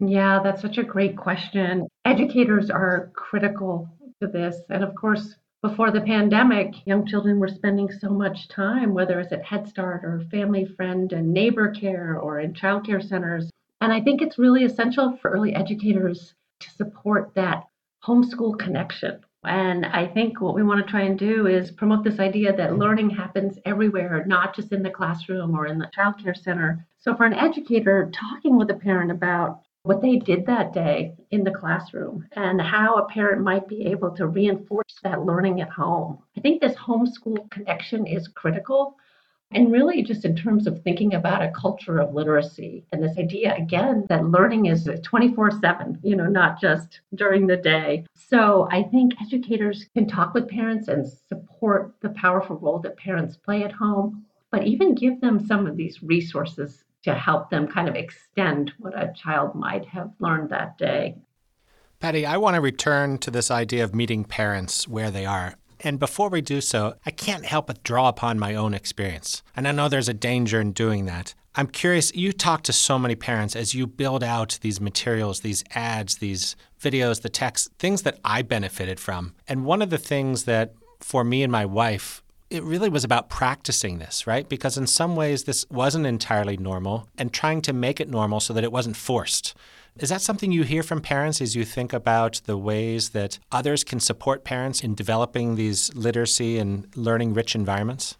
Yeah, 0.00 0.40
that's 0.42 0.60
such 0.60 0.76
a 0.76 0.82
great 0.82 1.16
question. 1.16 1.86
Educators 2.04 2.68
are 2.68 3.12
critical 3.14 3.88
to 4.20 4.26
this. 4.26 4.56
And 4.70 4.82
of 4.82 4.96
course, 4.96 5.36
before 5.62 5.90
the 5.90 6.00
pandemic, 6.00 6.86
young 6.86 7.06
children 7.06 7.38
were 7.38 7.48
spending 7.48 7.90
so 7.90 8.08
much 8.08 8.48
time, 8.48 8.94
whether 8.94 9.20
it's 9.20 9.32
at 9.32 9.44
Head 9.44 9.68
Start 9.68 10.04
or 10.04 10.24
Family 10.30 10.64
Friend 10.64 11.12
and 11.12 11.34
Neighbor 11.34 11.70
Care 11.70 12.18
or 12.18 12.40
in 12.40 12.54
childcare 12.54 13.06
centers. 13.06 13.50
And 13.82 13.92
I 13.92 14.00
think 14.00 14.22
it's 14.22 14.38
really 14.38 14.64
essential 14.64 15.18
for 15.20 15.30
early 15.30 15.54
educators 15.54 16.34
to 16.60 16.70
support 16.70 17.34
that 17.34 17.66
homeschool 18.02 18.58
connection. 18.58 19.20
And 19.44 19.84
I 19.84 20.06
think 20.06 20.40
what 20.40 20.54
we 20.54 20.62
want 20.62 20.84
to 20.84 20.90
try 20.90 21.02
and 21.02 21.18
do 21.18 21.46
is 21.46 21.70
promote 21.70 22.04
this 22.04 22.20
idea 22.20 22.56
that 22.56 22.78
learning 22.78 23.10
happens 23.10 23.58
everywhere, 23.66 24.24
not 24.26 24.56
just 24.56 24.72
in 24.72 24.82
the 24.82 24.90
classroom 24.90 25.54
or 25.54 25.66
in 25.66 25.78
the 25.78 25.90
childcare 25.96 26.36
center. 26.36 26.86
So, 26.98 27.14
for 27.14 27.24
an 27.24 27.34
educator, 27.34 28.10
talking 28.14 28.56
with 28.56 28.70
a 28.70 28.74
parent 28.74 29.10
about 29.10 29.60
what 29.82 30.02
they 30.02 30.16
did 30.16 30.44
that 30.46 30.72
day 30.72 31.14
in 31.30 31.42
the 31.42 31.50
classroom 31.50 32.26
and 32.32 32.60
how 32.60 32.96
a 32.96 33.08
parent 33.08 33.42
might 33.42 33.66
be 33.66 33.86
able 33.86 34.10
to 34.14 34.26
reinforce 34.26 34.98
that 35.02 35.24
learning 35.24 35.60
at 35.60 35.70
home. 35.70 36.18
I 36.36 36.40
think 36.40 36.60
this 36.60 36.76
homeschool 36.76 37.50
connection 37.50 38.06
is 38.06 38.28
critical. 38.28 38.96
And 39.52 39.72
really, 39.72 40.02
just 40.04 40.24
in 40.24 40.36
terms 40.36 40.68
of 40.68 40.80
thinking 40.82 41.14
about 41.14 41.42
a 41.42 41.50
culture 41.50 41.98
of 41.98 42.14
literacy 42.14 42.84
and 42.92 43.02
this 43.02 43.18
idea 43.18 43.56
again 43.56 44.06
that 44.08 44.26
learning 44.26 44.66
is 44.66 44.88
24 45.02 45.50
7, 45.60 45.98
you 46.04 46.14
know, 46.14 46.28
not 46.28 46.60
just 46.60 47.00
during 47.16 47.48
the 47.48 47.56
day. 47.56 48.04
So 48.14 48.68
I 48.70 48.84
think 48.84 49.14
educators 49.20 49.86
can 49.92 50.06
talk 50.06 50.34
with 50.34 50.48
parents 50.48 50.86
and 50.86 51.04
support 51.08 51.94
the 52.00 52.10
powerful 52.10 52.58
role 52.58 52.78
that 52.80 52.96
parents 52.96 53.36
play 53.36 53.64
at 53.64 53.72
home, 53.72 54.24
but 54.52 54.64
even 54.68 54.94
give 54.94 55.20
them 55.20 55.44
some 55.44 55.66
of 55.66 55.76
these 55.76 56.00
resources 56.00 56.84
to 57.02 57.14
help 57.14 57.50
them 57.50 57.66
kind 57.66 57.88
of 57.88 57.94
extend 57.94 58.72
what 58.78 58.96
a 58.96 59.12
child 59.14 59.54
might 59.54 59.86
have 59.86 60.10
learned 60.18 60.50
that 60.50 60.76
day. 60.78 61.16
Patti, 61.98 62.24
I 62.24 62.36
want 62.36 62.54
to 62.54 62.60
return 62.60 63.18
to 63.18 63.30
this 63.30 63.50
idea 63.50 63.84
of 63.84 63.94
meeting 63.94 64.24
parents 64.24 64.88
where 64.88 65.10
they 65.10 65.26
are. 65.26 65.54
And 65.80 65.98
before 65.98 66.28
we 66.28 66.40
do 66.40 66.60
so, 66.60 66.94
I 67.06 67.10
can't 67.10 67.44
help 67.44 67.66
but 67.66 67.82
draw 67.82 68.08
upon 68.08 68.38
my 68.38 68.54
own 68.54 68.74
experience. 68.74 69.42
And 69.56 69.66
I 69.66 69.72
know 69.72 69.88
there's 69.88 70.08
a 70.08 70.14
danger 70.14 70.60
in 70.60 70.72
doing 70.72 71.06
that. 71.06 71.34
I'm 71.54 71.66
curious, 71.66 72.14
you 72.14 72.32
talk 72.32 72.62
to 72.64 72.72
so 72.72 72.98
many 72.98 73.16
parents 73.16 73.56
as 73.56 73.74
you 73.74 73.86
build 73.86 74.22
out 74.22 74.58
these 74.60 74.80
materials, 74.80 75.40
these 75.40 75.64
ads, 75.74 76.18
these 76.18 76.54
videos, 76.80 77.22
the 77.22 77.28
text, 77.28 77.70
things 77.78 78.02
that 78.02 78.18
I 78.24 78.42
benefited 78.42 79.00
from. 79.00 79.34
And 79.48 79.64
one 79.64 79.82
of 79.82 79.90
the 79.90 79.98
things 79.98 80.44
that 80.44 80.74
for 81.00 81.24
me 81.24 81.42
and 81.42 81.50
my 81.50 81.66
wife 81.66 82.22
it 82.50 82.64
really 82.64 82.88
was 82.88 83.04
about 83.04 83.30
practicing 83.30 83.98
this, 83.98 84.26
right? 84.26 84.48
Because 84.48 84.76
in 84.76 84.86
some 84.86 85.14
ways, 85.14 85.44
this 85.44 85.64
wasn't 85.70 86.06
entirely 86.06 86.56
normal 86.56 87.08
and 87.16 87.32
trying 87.32 87.62
to 87.62 87.72
make 87.72 88.00
it 88.00 88.08
normal 88.08 88.40
so 88.40 88.52
that 88.52 88.64
it 88.64 88.72
wasn't 88.72 88.96
forced. 88.96 89.54
Is 89.98 90.08
that 90.08 90.20
something 90.20 90.50
you 90.50 90.62
hear 90.62 90.82
from 90.82 91.00
parents 91.00 91.40
as 91.40 91.54
you 91.54 91.64
think 91.64 91.92
about 91.92 92.40
the 92.46 92.56
ways 92.56 93.10
that 93.10 93.38
others 93.52 93.84
can 93.84 94.00
support 94.00 94.44
parents 94.44 94.82
in 94.82 94.94
developing 94.94 95.54
these 95.54 95.94
literacy 95.94 96.58
and 96.58 96.86
learning 96.96 97.34
rich 97.34 97.54
environments? 97.54 98.16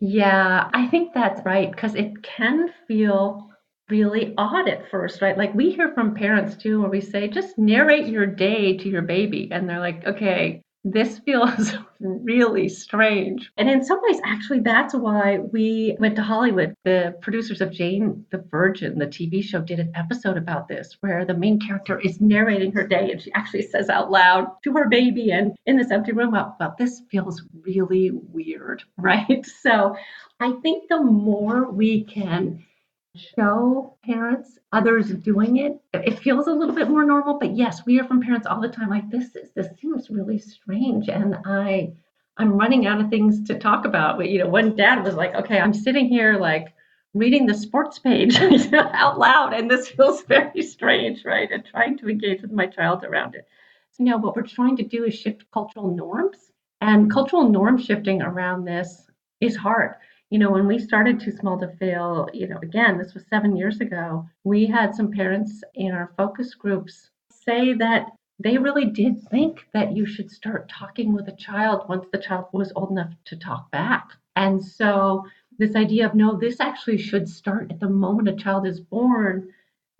Yeah, 0.00 0.68
I 0.72 0.88
think 0.88 1.12
that's 1.14 1.44
right 1.44 1.70
because 1.70 1.94
it 1.94 2.22
can 2.22 2.70
feel 2.88 3.48
really 3.88 4.34
odd 4.38 4.68
at 4.68 4.90
first, 4.90 5.22
right? 5.22 5.36
Like 5.36 5.54
we 5.54 5.70
hear 5.70 5.92
from 5.92 6.14
parents 6.14 6.56
too, 6.56 6.80
where 6.80 6.90
we 6.90 7.00
say, 7.00 7.28
just 7.28 7.58
narrate 7.58 8.06
your 8.06 8.26
day 8.26 8.76
to 8.78 8.88
your 8.88 9.02
baby. 9.02 9.48
And 9.52 9.68
they're 9.68 9.80
like, 9.80 10.04
okay, 10.04 10.62
this 10.84 11.20
feels 11.20 11.74
really 12.00 12.68
strange. 12.68 13.52
And 13.56 13.70
in 13.70 13.84
some 13.84 14.00
ways, 14.02 14.20
actually, 14.24 14.60
that's 14.60 14.94
why 14.94 15.38
we 15.38 15.96
went 16.00 16.16
to 16.16 16.22
Hollywood. 16.22 16.74
The 16.84 17.16
producers 17.20 17.60
of 17.60 17.70
Jane 17.70 18.24
the 18.30 18.44
Virgin, 18.50 18.98
the 18.98 19.06
TV 19.06 19.42
show, 19.42 19.60
did 19.60 19.78
an 19.78 19.92
episode 19.94 20.36
about 20.36 20.68
this 20.68 20.96
where 21.00 21.24
the 21.24 21.34
main 21.34 21.60
character 21.60 22.00
is 22.00 22.20
narrating 22.20 22.72
her 22.72 22.86
day 22.86 23.10
and 23.10 23.20
she 23.20 23.32
actually 23.32 23.62
says 23.62 23.88
out 23.88 24.10
loud 24.10 24.48
to 24.64 24.72
her 24.72 24.88
baby 24.88 25.30
and 25.30 25.52
in 25.66 25.76
this 25.76 25.90
empty 25.90 26.12
room, 26.12 26.32
well, 26.32 26.56
well 26.58 26.74
this 26.78 27.02
feels 27.10 27.42
really 27.60 28.10
weird, 28.10 28.82
right? 28.96 29.46
So 29.46 29.96
I 30.40 30.52
think 30.62 30.88
the 30.88 31.02
more 31.02 31.70
we 31.70 32.04
can 32.04 32.64
show 33.14 33.96
parents 34.04 34.58
others 34.72 35.10
doing 35.10 35.58
it 35.58 35.80
it 35.92 36.18
feels 36.18 36.46
a 36.46 36.52
little 36.52 36.74
bit 36.74 36.88
more 36.88 37.04
normal 37.04 37.38
but 37.38 37.54
yes 37.54 37.84
we 37.84 37.92
hear 37.94 38.04
from 38.04 38.22
parents 38.22 38.46
all 38.46 38.60
the 38.60 38.68
time 38.68 38.88
like 38.88 39.08
this 39.10 39.36
is 39.36 39.50
this 39.54 39.68
seems 39.80 40.08
really 40.10 40.38
strange 40.38 41.08
and 41.08 41.36
i 41.44 41.92
I'm 42.38 42.52
running 42.56 42.86
out 42.86 43.00
of 43.00 43.10
things 43.10 43.42
to 43.44 43.58
talk 43.58 43.84
about. 43.84 44.16
but 44.16 44.28
You 44.28 44.38
know, 44.40 44.48
one 44.48 44.74
dad 44.76 45.04
was 45.04 45.14
like, 45.14 45.34
okay, 45.34 45.58
I'm 45.58 45.74
sitting 45.74 46.08
here 46.08 46.38
like 46.38 46.74
reading 47.14 47.46
the 47.46 47.54
sports 47.54 47.98
page 47.98 48.36
out 48.72 49.18
loud, 49.18 49.52
and 49.52 49.70
this 49.70 49.88
feels 49.88 50.22
very 50.22 50.62
strange, 50.62 51.24
right? 51.24 51.50
And 51.50 51.64
trying 51.64 51.98
to 51.98 52.08
engage 52.08 52.40
with 52.42 52.52
my 52.52 52.66
child 52.66 53.04
around 53.04 53.34
it. 53.34 53.46
So, 53.90 54.04
you 54.04 54.10
know, 54.10 54.16
what 54.16 54.34
we're 54.34 54.42
trying 54.46 54.76
to 54.78 54.82
do 54.82 55.04
is 55.04 55.14
shift 55.14 55.44
cultural 55.52 55.94
norms, 55.94 56.38
and 56.80 57.12
cultural 57.12 57.48
norm 57.48 57.78
shifting 57.78 58.22
around 58.22 58.64
this 58.64 59.10
is 59.40 59.56
hard. 59.56 59.94
You 60.32 60.38
know, 60.38 60.50
when 60.50 60.66
we 60.66 60.78
started 60.78 61.20
Too 61.20 61.30
Small 61.30 61.60
to 61.60 61.68
Fail, 61.76 62.26
you 62.32 62.48
know, 62.48 62.56
again, 62.62 62.96
this 62.96 63.12
was 63.12 63.22
seven 63.28 63.54
years 63.54 63.82
ago, 63.82 64.26
we 64.44 64.64
had 64.64 64.94
some 64.94 65.12
parents 65.12 65.62
in 65.74 65.92
our 65.92 66.10
focus 66.16 66.54
groups 66.54 67.10
say 67.30 67.74
that 67.74 68.06
they 68.38 68.56
really 68.56 68.86
did 68.86 69.22
think 69.28 69.66
that 69.74 69.94
you 69.94 70.06
should 70.06 70.30
start 70.30 70.70
talking 70.70 71.12
with 71.12 71.28
a 71.28 71.36
child 71.36 71.86
once 71.86 72.06
the 72.10 72.18
child 72.18 72.46
was 72.54 72.72
old 72.74 72.92
enough 72.92 73.12
to 73.26 73.36
talk 73.36 73.70
back. 73.72 74.08
And 74.34 74.64
so, 74.64 75.26
this 75.58 75.76
idea 75.76 76.06
of 76.06 76.14
no, 76.14 76.38
this 76.38 76.60
actually 76.60 76.96
should 76.96 77.28
start 77.28 77.70
at 77.70 77.78
the 77.78 77.90
moment 77.90 78.30
a 78.30 78.34
child 78.34 78.66
is 78.66 78.80
born, 78.80 79.50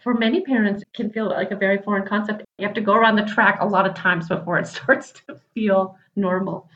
for 0.01 0.15
many 0.15 0.41
parents, 0.41 0.83
can 0.95 1.11
feel 1.11 1.29
like 1.29 1.51
a 1.51 1.57
very 1.57 1.77
foreign 1.83 2.07
concept. 2.07 2.43
You 2.57 2.67
have 2.67 2.75
to 2.77 2.81
go 2.81 2.95
around 2.95 3.17
the 3.17 3.27
track 3.27 3.59
a 3.61 3.67
lot 3.67 3.87
of 3.87 3.93
times 3.93 4.29
before 4.29 4.59
it 4.59 4.67
starts 4.79 5.12
to 5.12 5.39
feel 5.53 5.99
normal. 6.17 6.71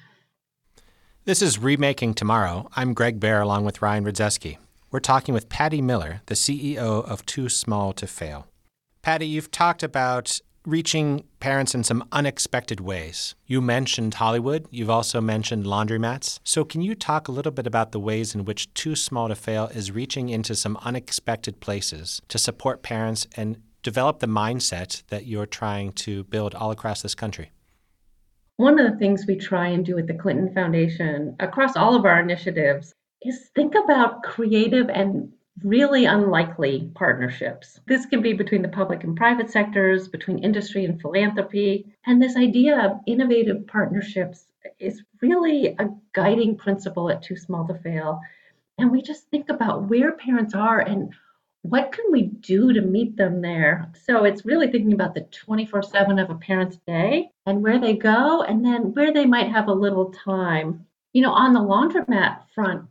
This 1.26 1.42
is 1.42 1.58
Remaking 1.58 2.14
Tomorrow. 2.14 2.70
I'm 2.76 2.94
Greg 2.94 3.18
Behr 3.18 3.42
along 3.42 3.64
with 3.64 3.82
Ryan 3.82 4.04
Rydzewski. 4.04 4.58
We're 4.92 5.00
talking 5.00 5.34
with 5.34 5.48
Patti 5.48 5.82
Miller, 5.82 6.22
the 6.26 6.36
CEO 6.36 7.04
of 7.04 7.26
Too 7.26 7.48
Small 7.48 7.92
to 7.94 8.06
Fail. 8.06 8.46
Patti, 9.02 9.26
you've 9.26 9.50
talked 9.50 9.82
about 9.82 10.40
reaching 10.64 11.24
parents 11.40 11.74
in 11.74 11.82
some 11.82 12.04
unexpected 12.12 12.78
ways. 12.78 13.34
You 13.44 13.60
mentioned 13.60 14.14
Hollywood, 14.14 14.68
you've 14.70 14.88
also 14.88 15.20
mentioned 15.20 15.66
laundromats. 15.66 16.38
So, 16.44 16.62
can 16.62 16.80
you 16.80 16.94
talk 16.94 17.26
a 17.26 17.32
little 17.32 17.50
bit 17.50 17.66
about 17.66 17.90
the 17.90 17.98
ways 17.98 18.32
in 18.32 18.44
which 18.44 18.72
Too 18.74 18.94
Small 18.94 19.26
to 19.26 19.34
Fail 19.34 19.66
is 19.74 19.90
reaching 19.90 20.28
into 20.28 20.54
some 20.54 20.78
unexpected 20.82 21.58
places 21.58 22.22
to 22.28 22.38
support 22.38 22.84
parents 22.84 23.26
and 23.36 23.60
develop 23.82 24.20
the 24.20 24.28
mindset 24.28 25.02
that 25.08 25.26
you're 25.26 25.44
trying 25.44 25.90
to 25.94 26.22
build 26.22 26.54
all 26.54 26.70
across 26.70 27.02
this 27.02 27.16
country? 27.16 27.50
One 28.58 28.78
of 28.78 28.90
the 28.90 28.98
things 28.98 29.26
we 29.26 29.36
try 29.36 29.68
and 29.68 29.84
do 29.84 29.98
at 29.98 30.06
the 30.06 30.14
Clinton 30.14 30.52
Foundation 30.54 31.36
across 31.40 31.76
all 31.76 31.94
of 31.94 32.06
our 32.06 32.18
initiatives 32.20 32.94
is 33.20 33.50
think 33.54 33.74
about 33.74 34.22
creative 34.22 34.88
and 34.88 35.30
really 35.62 36.06
unlikely 36.06 36.90
partnerships. 36.94 37.80
This 37.86 38.06
can 38.06 38.22
be 38.22 38.32
between 38.32 38.62
the 38.62 38.68
public 38.68 39.04
and 39.04 39.16
private 39.16 39.50
sectors, 39.50 40.08
between 40.08 40.42
industry 40.42 40.86
and 40.86 41.00
philanthropy. 41.00 41.94
And 42.06 42.22
this 42.22 42.36
idea 42.36 42.78
of 42.78 43.00
innovative 43.06 43.66
partnerships 43.66 44.46
is 44.78 45.02
really 45.20 45.76
a 45.78 45.90
guiding 46.14 46.56
principle 46.56 47.10
at 47.10 47.22
Too 47.22 47.36
Small 47.36 47.66
to 47.68 47.74
Fail. 47.74 48.20
And 48.78 48.90
we 48.90 49.02
just 49.02 49.28
think 49.28 49.50
about 49.50 49.88
where 49.88 50.12
parents 50.12 50.54
are 50.54 50.80
and 50.80 51.12
what 51.68 51.92
can 51.92 52.04
we 52.10 52.22
do 52.22 52.72
to 52.72 52.80
meet 52.80 53.16
them 53.16 53.40
there? 53.40 53.90
So 54.04 54.24
it's 54.24 54.44
really 54.44 54.70
thinking 54.70 54.92
about 54.92 55.14
the 55.14 55.22
24 55.22 55.82
7 55.82 56.18
of 56.18 56.30
a 56.30 56.34
parent's 56.34 56.78
day 56.86 57.30
and 57.46 57.62
where 57.62 57.80
they 57.80 57.94
go, 57.94 58.42
and 58.42 58.64
then 58.64 58.94
where 58.94 59.12
they 59.12 59.26
might 59.26 59.50
have 59.50 59.68
a 59.68 59.72
little 59.72 60.12
time. 60.12 60.86
You 61.12 61.22
know, 61.22 61.32
on 61.32 61.54
the 61.54 61.60
laundromat 61.60 62.42
front, 62.54 62.84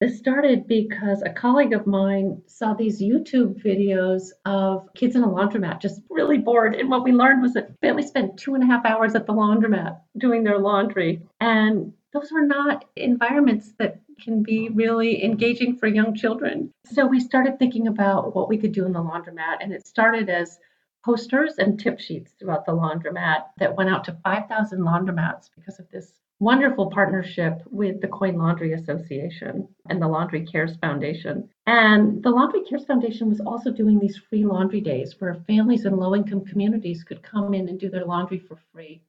this 0.00 0.18
started 0.18 0.66
because 0.66 1.22
a 1.22 1.30
colleague 1.30 1.72
of 1.72 1.86
mine 1.86 2.42
saw 2.46 2.74
these 2.74 3.00
YouTube 3.00 3.62
videos 3.64 4.30
of 4.44 4.88
kids 4.94 5.14
in 5.14 5.22
a 5.22 5.28
laundromat 5.28 5.80
just 5.80 6.02
really 6.10 6.38
bored. 6.38 6.74
And 6.74 6.90
what 6.90 7.04
we 7.04 7.12
learned 7.12 7.40
was 7.40 7.54
that 7.54 7.78
families 7.80 8.08
spend 8.08 8.36
two 8.36 8.54
and 8.54 8.64
a 8.64 8.66
half 8.66 8.84
hours 8.84 9.14
at 9.14 9.26
the 9.26 9.32
laundromat 9.32 10.00
doing 10.18 10.42
their 10.42 10.58
laundry. 10.58 11.22
And 11.40 11.92
those 12.12 12.32
were 12.32 12.44
not 12.44 12.84
environments 12.96 13.72
that 13.78 14.00
can 14.22 14.42
be 14.42 14.68
really 14.70 15.24
engaging 15.24 15.76
for 15.76 15.86
young 15.86 16.14
children. 16.14 16.72
So 16.86 17.06
we 17.06 17.20
started 17.20 17.58
thinking 17.58 17.88
about 17.88 18.34
what 18.34 18.48
we 18.48 18.58
could 18.58 18.72
do 18.72 18.86
in 18.86 18.92
the 18.92 19.00
laundromat. 19.00 19.58
And 19.60 19.72
it 19.72 19.86
started 19.86 20.30
as 20.30 20.58
posters 21.04 21.54
and 21.58 21.78
tip 21.78 21.98
sheets 21.98 22.32
throughout 22.38 22.64
the 22.64 22.72
laundromat 22.72 23.46
that 23.58 23.76
went 23.76 23.90
out 23.90 24.04
to 24.04 24.16
5,000 24.24 24.80
laundromats 24.80 25.50
because 25.56 25.78
of 25.80 25.90
this 25.90 26.12
wonderful 26.42 26.90
partnership 26.90 27.62
with 27.70 28.00
the 28.00 28.08
Coin 28.08 28.36
Laundry 28.36 28.72
Association 28.72 29.68
and 29.88 30.02
the 30.02 30.08
Laundry 30.08 30.44
Cares 30.44 30.76
Foundation. 30.76 31.48
And 31.66 32.20
the 32.22 32.30
Laundry 32.30 32.64
Cares 32.64 32.84
Foundation 32.84 33.28
was 33.28 33.40
also 33.40 33.70
doing 33.70 34.00
these 34.00 34.16
free 34.16 34.44
laundry 34.44 34.80
days 34.80 35.14
where 35.20 35.34
families 35.46 35.84
in 35.84 35.96
low 35.96 36.16
income 36.16 36.44
communities 36.44 37.04
could 37.04 37.22
come 37.22 37.54
in 37.54 37.68
and 37.68 37.78
do 37.78 37.90
their 37.90 38.04
laundry 38.04 38.40
for 38.40 38.58
free. 38.72 39.02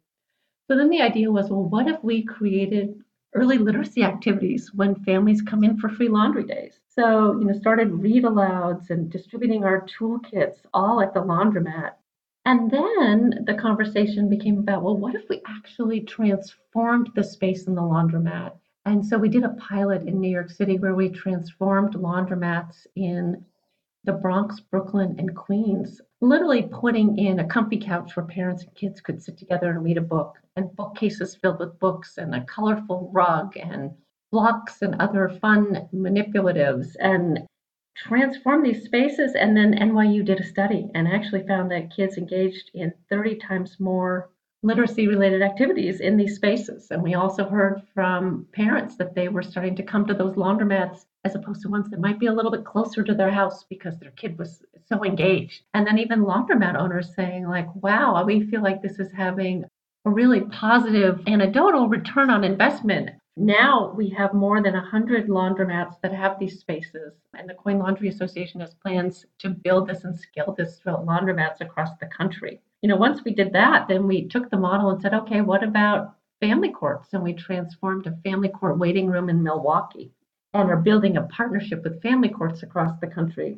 So 0.67 0.77
then 0.77 0.89
the 0.89 1.01
idea 1.01 1.31
was 1.31 1.49
well, 1.49 1.63
what 1.63 1.87
if 1.87 2.03
we 2.03 2.23
created 2.23 3.03
early 3.33 3.57
literacy 3.57 4.03
activities 4.03 4.71
when 4.73 4.95
families 5.03 5.41
come 5.41 5.63
in 5.63 5.77
for 5.77 5.89
free 5.89 6.09
laundry 6.09 6.43
days? 6.43 6.79
So, 6.87 7.39
you 7.39 7.45
know, 7.45 7.53
started 7.53 7.91
read 7.91 8.23
alouds 8.23 8.89
and 8.89 9.09
distributing 9.09 9.63
our 9.63 9.85
toolkits 9.85 10.59
all 10.73 11.01
at 11.01 11.13
the 11.13 11.21
laundromat 11.21 11.93
and 12.45 12.69
then 12.69 13.45
the 13.45 13.53
conversation 13.53 14.29
became 14.29 14.59
about 14.59 14.83
well, 14.83 14.97
what 14.97 15.15
if 15.15 15.29
we 15.29 15.41
actually 15.47 16.01
transformed 16.01 17.09
the 17.15 17.23
space 17.23 17.67
in 17.67 17.75
the 17.75 17.81
laundromat? 17.81 18.53
And 18.85 19.05
so 19.05 19.17
we 19.17 19.29
did 19.29 19.45
a 19.45 19.55
pilot 19.59 20.03
in 20.07 20.19
New 20.19 20.29
York 20.29 20.49
City 20.49 20.77
where 20.77 20.95
we 20.95 21.07
transformed 21.07 21.93
laundromats 21.93 22.85
in 22.97 23.45
the 24.05 24.13
Bronx, 24.13 24.59
Brooklyn, 24.59 25.15
and 25.17 25.35
Queens, 25.35 26.01
literally 26.19 26.63
putting 26.63 27.17
in 27.17 27.39
a 27.39 27.47
comfy 27.47 27.77
couch 27.77 28.15
where 28.15 28.25
parents 28.25 28.63
and 28.63 28.75
kids 28.75 28.99
could 28.99 29.21
sit 29.21 29.37
together 29.37 29.71
and 29.71 29.83
read 29.83 29.97
a 29.97 30.01
book, 30.01 30.37
and 30.55 30.75
bookcases 30.75 31.35
filled 31.35 31.59
with 31.59 31.79
books, 31.79 32.17
and 32.17 32.35
a 32.35 32.43
colorful 32.45 33.09
rug, 33.13 33.55
and 33.57 33.91
blocks 34.31 34.81
and 34.81 34.95
other 35.01 35.29
fun 35.29 35.87
manipulatives, 35.93 36.95
and 36.99 37.45
transform 37.95 38.63
these 38.63 38.83
spaces. 38.83 39.35
And 39.35 39.55
then 39.55 39.73
NYU 39.73 40.25
did 40.25 40.39
a 40.39 40.43
study 40.43 40.89
and 40.95 41.07
actually 41.07 41.47
found 41.47 41.71
that 41.71 41.95
kids 41.95 42.17
engaged 42.17 42.71
in 42.73 42.93
30 43.09 43.35
times 43.35 43.79
more 43.79 44.29
literacy 44.63 45.07
related 45.07 45.41
activities 45.41 45.99
in 45.99 46.17
these 46.17 46.35
spaces. 46.35 46.87
And 46.89 47.03
we 47.03 47.13
also 47.13 47.47
heard 47.47 47.83
from 47.93 48.47
parents 48.53 48.95
that 48.97 49.13
they 49.13 49.27
were 49.27 49.43
starting 49.43 49.75
to 49.75 49.83
come 49.83 50.05
to 50.07 50.13
those 50.13 50.35
laundromats 50.35 51.05
as 51.23 51.35
opposed 51.35 51.61
to 51.61 51.69
ones 51.69 51.89
that 51.89 51.99
might 51.99 52.19
be 52.19 52.25
a 52.25 52.33
little 52.33 52.51
bit 52.51 52.65
closer 52.65 53.03
to 53.03 53.13
their 53.13 53.31
house 53.31 53.63
because 53.63 53.97
their 53.97 54.11
kid 54.11 54.37
was 54.37 54.63
so 54.87 55.03
engaged. 55.03 55.61
And 55.73 55.87
then 55.87 55.97
even 55.97 56.25
laundromat 56.25 56.75
owners 56.75 57.15
saying, 57.15 57.47
like, 57.47 57.73
wow, 57.75 58.23
we 58.25 58.45
feel 58.47 58.61
like 58.61 58.81
this 58.81 58.99
is 58.99 59.11
having 59.11 59.65
a 60.05 60.09
really 60.09 60.41
positive 60.41 61.21
anecdotal 61.27 61.87
return 61.87 62.29
on 62.29 62.43
investment 62.43 63.11
now 63.35 63.91
we 63.97 64.09
have 64.09 64.35
more 64.35 64.61
than 64.61 64.73
100 64.73 65.27
laundromats 65.27 65.99
that 66.01 66.13
have 66.13 66.37
these 66.37 66.59
spaces, 66.59 67.13
and 67.33 67.49
the 67.49 67.55
Coin 67.55 67.79
Laundry 67.79 68.07
Association 68.09 68.61
has 68.61 68.75
plans 68.75 69.25
to 69.39 69.49
build 69.49 69.87
this 69.87 70.03
and 70.03 70.15
scale 70.15 70.53
this 70.55 70.77
throughout 70.77 71.07
laundromats 71.07 71.59
across 71.59 71.97
the 71.97 72.05
country. 72.05 72.61
You 72.83 72.89
know, 72.89 72.95
once 72.95 73.23
we 73.23 73.33
did 73.33 73.51
that, 73.53 73.87
then 73.87 74.05
we 74.05 74.27
took 74.27 74.51
the 74.51 74.57
model 74.57 74.91
and 74.91 75.01
said, 75.01 75.15
okay, 75.15 75.41
what 75.41 75.63
about 75.63 76.15
family 76.41 76.69
courts? 76.69 77.13
And 77.13 77.23
we 77.23 77.33
transformed 77.33 78.05
a 78.05 78.15
family 78.17 78.49
court 78.49 78.77
waiting 78.77 79.07
room 79.07 79.29
in 79.29 79.41
Milwaukee 79.41 80.11
and 80.53 80.69
are 80.69 80.77
building 80.77 81.17
a 81.17 81.23
partnership 81.23 81.83
with 81.83 82.01
family 82.01 82.29
courts 82.29 82.63
across 82.63 82.99
the 82.99 83.07
country. 83.07 83.57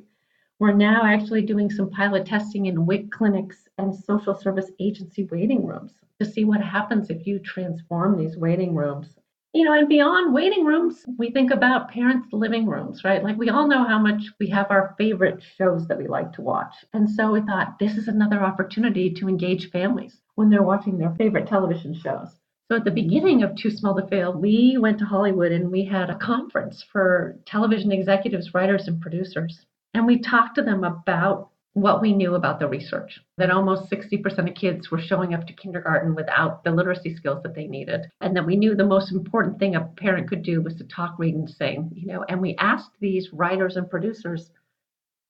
We're 0.60 0.74
now 0.74 1.04
actually 1.04 1.42
doing 1.42 1.70
some 1.70 1.90
pilot 1.90 2.26
testing 2.26 2.68
in 2.68 2.86
WIC 2.86 3.12
clinics 3.12 3.68
and 3.78 3.96
social 3.96 4.36
service 4.36 4.72
agency 4.80 5.26
waiting 5.26 5.66
rooms 5.66 5.94
to 6.20 6.26
see 6.26 6.46
what 6.46 6.62
happens 6.62 7.10
if 7.10 7.28
you 7.28 7.40
transform 7.40 8.18
these 8.18 8.38
waiting 8.38 8.74
rooms 8.74 9.16
you 9.56 9.64
know, 9.64 9.72
and 9.72 9.88
beyond 9.88 10.34
waiting 10.34 10.66
rooms, 10.66 11.06
we 11.18 11.32
think 11.32 11.50
about 11.50 11.90
parents' 11.90 12.34
living 12.34 12.66
rooms, 12.66 13.06
right? 13.06 13.24
Like 13.24 13.38
we 13.38 13.50
all 13.50 13.70
know 13.70 13.86
how 13.86 13.98
much 13.98 14.22
we 14.38 14.50
have 14.50 14.70
our 14.70 14.94
favorite 14.98 15.42
shows 15.58 15.88
that 15.88 15.98
we 15.98 16.08
like 16.08 16.34
to 16.34 16.42
watch. 16.42 16.76
And 16.92 17.10
so 17.10 17.32
we 17.32 17.40
thought 17.40 17.80
this 17.80 17.96
is 17.96 18.10
another 18.10 18.44
opportunity 18.44 19.10
to 19.12 19.30
engage 19.30 19.72
families 19.72 20.20
when 20.36 20.50
they're 20.50 20.62
watching 20.62 20.98
their 20.98 21.16
favorite 21.18 21.48
television 21.48 21.94
shows. 21.94 22.36
So 22.68 22.78
at 22.78 22.84
the 22.84 22.90
beginning 22.90 23.44
of 23.44 23.56
Too 23.56 23.70
Small 23.70 23.96
to 23.96 24.08
Fail, 24.08 24.34
we 24.34 24.76
went 24.80 24.98
to 24.98 25.06
Hollywood 25.06 25.52
and 25.52 25.72
we 25.72 25.86
had 25.86 26.10
a 26.10 26.18
conference 26.18 26.84
for 26.92 27.38
television 27.46 27.92
executives, 27.92 28.56
writers, 28.56 28.88
and 28.88 29.00
producers. 29.00 29.68
And 29.94 30.08
we 30.08 30.20
talked 30.20 30.56
to 30.56 30.64
them 30.64 30.84
about 30.84 31.52
what 31.74 32.02
we 32.02 32.12
knew 32.12 32.34
about 32.34 32.60
the 32.60 32.68
research 32.68 33.20
that 33.38 33.52
almost 33.52 33.92
60% 33.92 34.50
of 34.50 34.56
kids 34.56 34.90
were 34.90 35.00
showing 35.00 35.36
up 35.36 35.46
to 35.46 35.54
kindergarten 35.54 36.16
without 36.16 36.64
the 36.64 36.72
literacy 36.72 37.16
skills 37.16 37.44
that 37.44 37.54
they 37.54 37.68
needed. 37.68 38.10
And 38.20 38.36
that 38.36 38.48
we 38.48 38.56
knew 38.56 38.74
the 38.74 38.84
most 38.84 39.12
important 39.12 39.60
thing 39.60 39.76
a 39.76 39.82
parent 39.82 40.28
could 40.28 40.42
do 40.42 40.64
was 40.64 40.74
to 40.76 40.86
talk 40.86 41.20
read 41.20 41.36
and 41.36 41.48
sing 41.48 41.92
you 41.94 42.08
know. 42.08 42.26
And 42.30 42.42
we 42.42 42.56
asked 42.56 42.92
these 43.00 43.30
writers 43.32 43.76
and 43.76 43.88
producers 43.88 44.50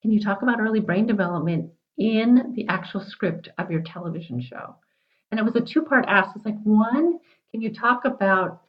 can 0.01 0.11
you 0.11 0.21
talk 0.21 0.41
about 0.41 0.61
early 0.61 0.79
brain 0.79 1.05
development 1.05 1.71
in 1.97 2.53
the 2.55 2.65
actual 2.69 3.01
script 3.01 3.49
of 3.57 3.71
your 3.71 3.81
television 3.81 4.39
show 4.39 4.75
and 5.37 5.39
it 5.39 5.45
was 5.45 5.55
a 5.55 5.73
two 5.73 5.81
part 5.81 6.05
ask 6.07 6.35
it's 6.35 6.45
like 6.45 6.61
one 6.63 7.19
can 7.51 7.61
you 7.61 7.73
talk 7.73 8.05
about 8.05 8.61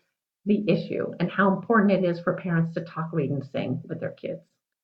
the 0.45 0.65
issue 0.69 1.07
and 1.19 1.31
how 1.31 1.53
important 1.53 1.93
it 1.93 2.05
is 2.05 2.21
for 2.21 2.35
parents 2.35 2.73
to 2.75 2.81
talk 2.83 3.09
read 3.13 3.31
and 3.31 3.45
sing 3.53 3.81
with 3.89 4.01
their 4.01 4.13
kids 4.13 4.41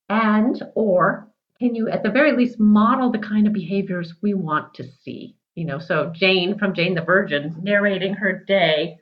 and 0.09 0.63
or 0.75 1.29
can 1.63 1.77
you 1.77 1.89
at 1.89 2.03
the 2.03 2.11
very 2.11 2.33
least 2.33 2.59
model 2.59 3.13
the 3.13 3.19
kind 3.21 3.47
of 3.47 3.53
behaviors 3.53 4.15
we 4.21 4.35
want 4.35 4.75
to 4.75 4.85
see? 5.05 5.37
You 5.55 5.65
know, 5.65 5.79
so 5.79 6.11
Jane 6.13 6.59
from 6.59 6.75
Jane 6.75 6.95
the 6.95 7.03
Virgin 7.03 7.55
narrating 7.63 8.15
her 8.15 8.33
day 8.33 8.99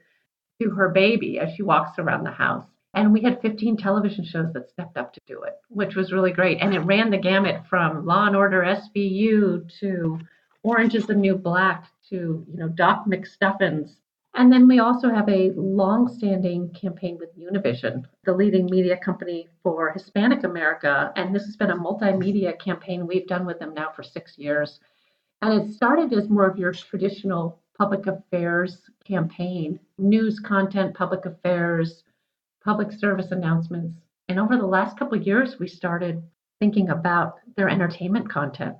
to 0.60 0.68
her 0.70 0.90
baby 0.90 1.38
as 1.38 1.54
she 1.54 1.62
walks 1.62 1.99
around 1.99 2.25
the 2.25 2.30
house. 2.30 2.66
And 2.92 3.14
we 3.14 3.22
had 3.22 3.40
15 3.40 3.78
television 3.78 4.26
shows 4.26 4.52
that 4.52 4.68
stepped 4.68 4.99
up 4.99 5.14
to 5.14 5.20
do 5.26 5.42
it, 5.42 5.54
which 5.68 5.94
was 5.94 6.12
really 6.12 6.32
great. 6.32 6.58
And 6.60 6.75
it 6.75 6.80
ran 6.80 7.10
the 7.10 7.16
gamut 7.16 7.62
from 7.70 8.04
Law 8.04 8.26
and 8.26 8.37
Order 8.37 8.62
SVU 8.62 9.70
to 9.80 10.18
Orange 10.62 10.95
is 10.95 11.07
the 11.07 11.14
New 11.14 11.37
Black 11.37 11.87
to, 12.11 12.47
you 12.50 12.59
know, 12.59 12.69
Doc 12.69 13.05
McStuffins. 13.07 13.97
And 14.35 14.52
then 14.52 14.69
we 14.69 14.79
also 14.79 15.09
have 15.11 15.29
a 15.29 15.50
long-standing 15.57 16.71
campaign 16.71 17.19
with 17.19 17.37
Univision, 17.37 18.05
the 18.25 18.33
leading 18.33 18.67
media 18.67 18.97
company 18.97 19.49
for 19.62 19.90
Hispanic 19.90 20.45
America. 20.45 21.12
And 21.17 21.35
this 21.35 21.45
has 21.47 21.57
been 21.57 21.71
a 21.71 21.76
multimedia 21.76 22.59
campaign 22.61 23.07
we've 23.07 23.26
done 23.26 23.45
with 23.45 23.59
them 23.59 23.75
now 23.75 23.90
for 23.90 24.02
six 24.02 24.38
years. 24.38 24.79
And 25.43 25.61
it 25.61 25.75
started 25.75 26.12
as 26.12 26.29
more 26.29 26.47
of 26.47 26.59
your 26.59 26.73
traditional 26.73 27.61
public 27.76 28.07
affairs 28.07 28.83
campaign, 29.05 29.81
news 29.99 30.38
content, 30.38 30.95
public 30.95 31.25
affairs, 31.25 32.05
public 32.62 32.93
service 32.93 33.33
announcements. 33.33 33.99
And 34.29 34.38
over 34.38 34.57
the 34.57 34.67
last 34.67 34.99
couple 34.99 35.19
of 35.19 35.26
years, 35.26 35.59
we 35.59 35.67
started 35.67 36.23
thinking 36.61 36.90
about 36.90 37.37
their 37.57 37.71
entertainment 37.71 38.29
content. 38.29 38.76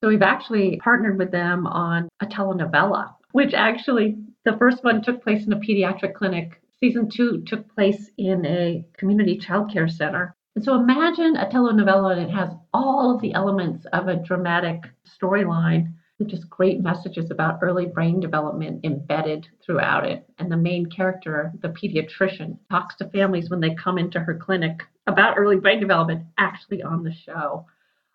So 0.00 0.08
we've 0.08 0.22
actually 0.22 0.78
partnered 0.82 1.18
with 1.18 1.30
them 1.30 1.66
on 1.66 2.08
a 2.20 2.26
telenovela, 2.26 3.14
which 3.32 3.52
actually 3.52 4.16
the 4.44 4.56
first 4.56 4.82
one 4.82 5.02
took 5.02 5.22
place 5.22 5.46
in 5.46 5.52
a 5.52 5.60
pediatric 5.60 6.14
clinic. 6.14 6.62
Season 6.78 7.10
two 7.10 7.42
took 7.46 7.68
place 7.74 8.10
in 8.16 8.46
a 8.46 8.82
community 8.96 9.38
childcare 9.38 9.90
center. 9.90 10.34
And 10.56 10.64
so 10.64 10.74
imagine 10.74 11.36
a 11.36 11.46
telenovela 11.46 12.12
and 12.16 12.22
it 12.22 12.32
has 12.32 12.50
all 12.72 13.14
of 13.14 13.20
the 13.20 13.34
elements 13.34 13.84
of 13.92 14.08
a 14.08 14.16
dramatic 14.16 14.84
storyline 15.06 15.92
with 16.18 16.28
just 16.28 16.48
great 16.48 16.80
messages 16.80 17.30
about 17.30 17.58
early 17.60 17.86
brain 17.86 18.20
development 18.20 18.84
embedded 18.84 19.46
throughout 19.64 20.06
it. 20.06 20.24
And 20.38 20.50
the 20.50 20.56
main 20.56 20.86
character, 20.86 21.52
the 21.60 21.68
pediatrician, 21.68 22.58
talks 22.70 22.96
to 22.96 23.08
families 23.10 23.50
when 23.50 23.60
they 23.60 23.74
come 23.74 23.98
into 23.98 24.20
her 24.20 24.34
clinic 24.34 24.82
about 25.06 25.38
early 25.38 25.56
brain 25.56 25.80
development 25.80 26.24
actually 26.38 26.82
on 26.82 27.04
the 27.04 27.12
show. 27.12 27.66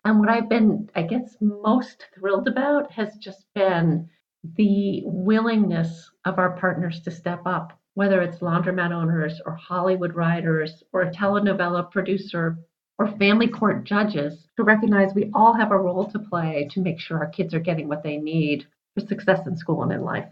And 0.06 0.20
what 0.20 0.28
I've 0.28 0.48
been, 0.48 0.88
I 0.94 1.02
guess, 1.02 1.36
most 1.40 2.06
thrilled 2.14 2.46
about 2.46 2.92
has 2.92 3.16
just 3.16 3.52
been 3.56 4.08
the 4.54 5.02
willingness 5.04 6.12
of 6.24 6.38
our 6.38 6.56
partners 6.56 7.00
to 7.00 7.10
step 7.10 7.42
up, 7.44 7.76
whether 7.94 8.22
it's 8.22 8.38
laundromat 8.38 8.92
owners 8.92 9.40
or 9.44 9.56
Hollywood 9.56 10.14
writers 10.14 10.84
or 10.92 11.02
a 11.02 11.10
telenovela 11.10 11.90
producer 11.90 12.56
or 13.00 13.18
family 13.18 13.48
court 13.48 13.82
judges 13.82 14.46
to 14.56 14.62
recognize 14.62 15.12
we 15.12 15.28
all 15.34 15.54
have 15.54 15.72
a 15.72 15.76
role 15.76 16.08
to 16.12 16.20
play 16.20 16.68
to 16.70 16.80
make 16.80 17.00
sure 17.00 17.18
our 17.18 17.30
kids 17.30 17.52
are 17.52 17.58
getting 17.58 17.88
what 17.88 18.04
they 18.04 18.16
need 18.16 18.64
for 18.94 19.04
success 19.04 19.44
in 19.48 19.56
school 19.56 19.82
and 19.82 19.90
in 19.90 20.02
life. 20.02 20.28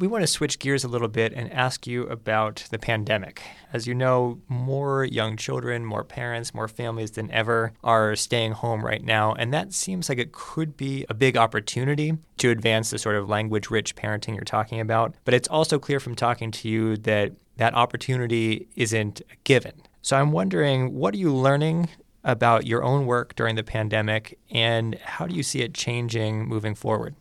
We 0.00 0.06
want 0.06 0.22
to 0.22 0.26
switch 0.26 0.58
gears 0.58 0.82
a 0.82 0.88
little 0.88 1.08
bit 1.08 1.34
and 1.34 1.52
ask 1.52 1.86
you 1.86 2.04
about 2.04 2.64
the 2.70 2.78
pandemic. 2.78 3.42
As 3.70 3.86
you 3.86 3.94
know, 3.94 4.40
more 4.48 5.04
young 5.04 5.36
children, 5.36 5.84
more 5.84 6.04
parents, 6.04 6.54
more 6.54 6.68
families 6.68 7.10
than 7.10 7.30
ever 7.30 7.74
are 7.84 8.16
staying 8.16 8.52
home 8.52 8.82
right 8.82 9.04
now. 9.04 9.34
And 9.34 9.52
that 9.52 9.74
seems 9.74 10.08
like 10.08 10.16
it 10.16 10.32
could 10.32 10.74
be 10.74 11.04
a 11.10 11.14
big 11.14 11.36
opportunity 11.36 12.16
to 12.38 12.48
advance 12.48 12.88
the 12.88 12.98
sort 12.98 13.16
of 13.16 13.28
language 13.28 13.68
rich 13.68 13.94
parenting 13.94 14.34
you're 14.34 14.44
talking 14.44 14.80
about. 14.80 15.16
But 15.26 15.34
it's 15.34 15.48
also 15.48 15.78
clear 15.78 16.00
from 16.00 16.14
talking 16.14 16.50
to 16.52 16.68
you 16.70 16.96
that 16.96 17.32
that 17.58 17.74
opportunity 17.74 18.68
isn't 18.76 19.20
a 19.20 19.36
given. 19.44 19.82
So 20.00 20.16
I'm 20.16 20.32
wondering, 20.32 20.94
what 20.94 21.12
are 21.12 21.18
you 21.18 21.30
learning 21.30 21.90
about 22.24 22.66
your 22.66 22.82
own 22.82 23.04
work 23.04 23.36
during 23.36 23.56
the 23.56 23.62
pandemic, 23.62 24.38
and 24.50 24.94
how 24.94 25.26
do 25.26 25.34
you 25.34 25.42
see 25.42 25.60
it 25.60 25.74
changing 25.74 26.48
moving 26.48 26.74
forward? 26.74 27.16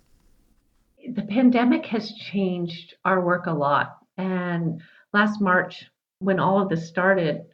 The 1.15 1.23
pandemic 1.23 1.85
has 1.87 2.13
changed 2.13 2.95
our 3.03 3.25
work 3.25 3.47
a 3.47 3.51
lot. 3.51 3.97
And 4.17 4.81
last 5.12 5.41
March, 5.41 5.86
when 6.19 6.39
all 6.39 6.62
of 6.62 6.69
this 6.69 6.88
started, 6.88 7.45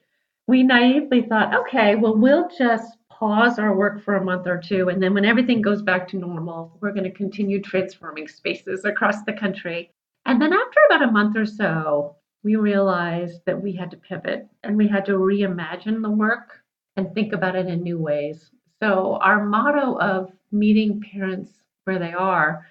we 0.47 0.61
naively 0.63 1.21
thought, 1.21 1.55
okay, 1.55 1.95
well, 1.95 2.17
we'll 2.17 2.49
just 2.57 2.97
pause 3.09 3.57
our 3.57 3.75
work 3.75 4.03
for 4.03 4.15
a 4.15 4.23
month 4.23 4.45
or 4.45 4.61
two. 4.61 4.89
And 4.89 5.01
then 5.01 5.13
when 5.13 5.25
everything 5.25 5.61
goes 5.61 5.81
back 5.81 6.07
to 6.09 6.17
normal, 6.17 6.77
we're 6.81 6.91
going 6.91 7.05
to 7.05 7.11
continue 7.11 7.61
transforming 7.61 8.27
spaces 8.27 8.83
across 8.83 9.23
the 9.23 9.33
country. 9.33 9.91
And 10.25 10.41
then 10.41 10.51
after 10.51 10.79
about 10.89 11.07
a 11.07 11.11
month 11.11 11.37
or 11.37 11.45
so, 11.45 12.17
we 12.43 12.57
realized 12.57 13.41
that 13.45 13.61
we 13.61 13.73
had 13.73 13.89
to 13.91 13.97
pivot 13.97 14.47
and 14.63 14.75
we 14.75 14.87
had 14.87 15.05
to 15.05 15.13
reimagine 15.13 16.01
the 16.01 16.11
work 16.11 16.61
and 16.97 17.13
think 17.13 17.31
about 17.31 17.55
it 17.55 17.67
in 17.67 17.83
new 17.83 17.99
ways. 17.99 18.51
So, 18.81 19.17
our 19.21 19.45
motto 19.45 19.97
of 19.99 20.31
meeting 20.51 21.01
parents 21.01 21.51
where 21.85 21.99
they 21.99 22.13
are 22.13 22.65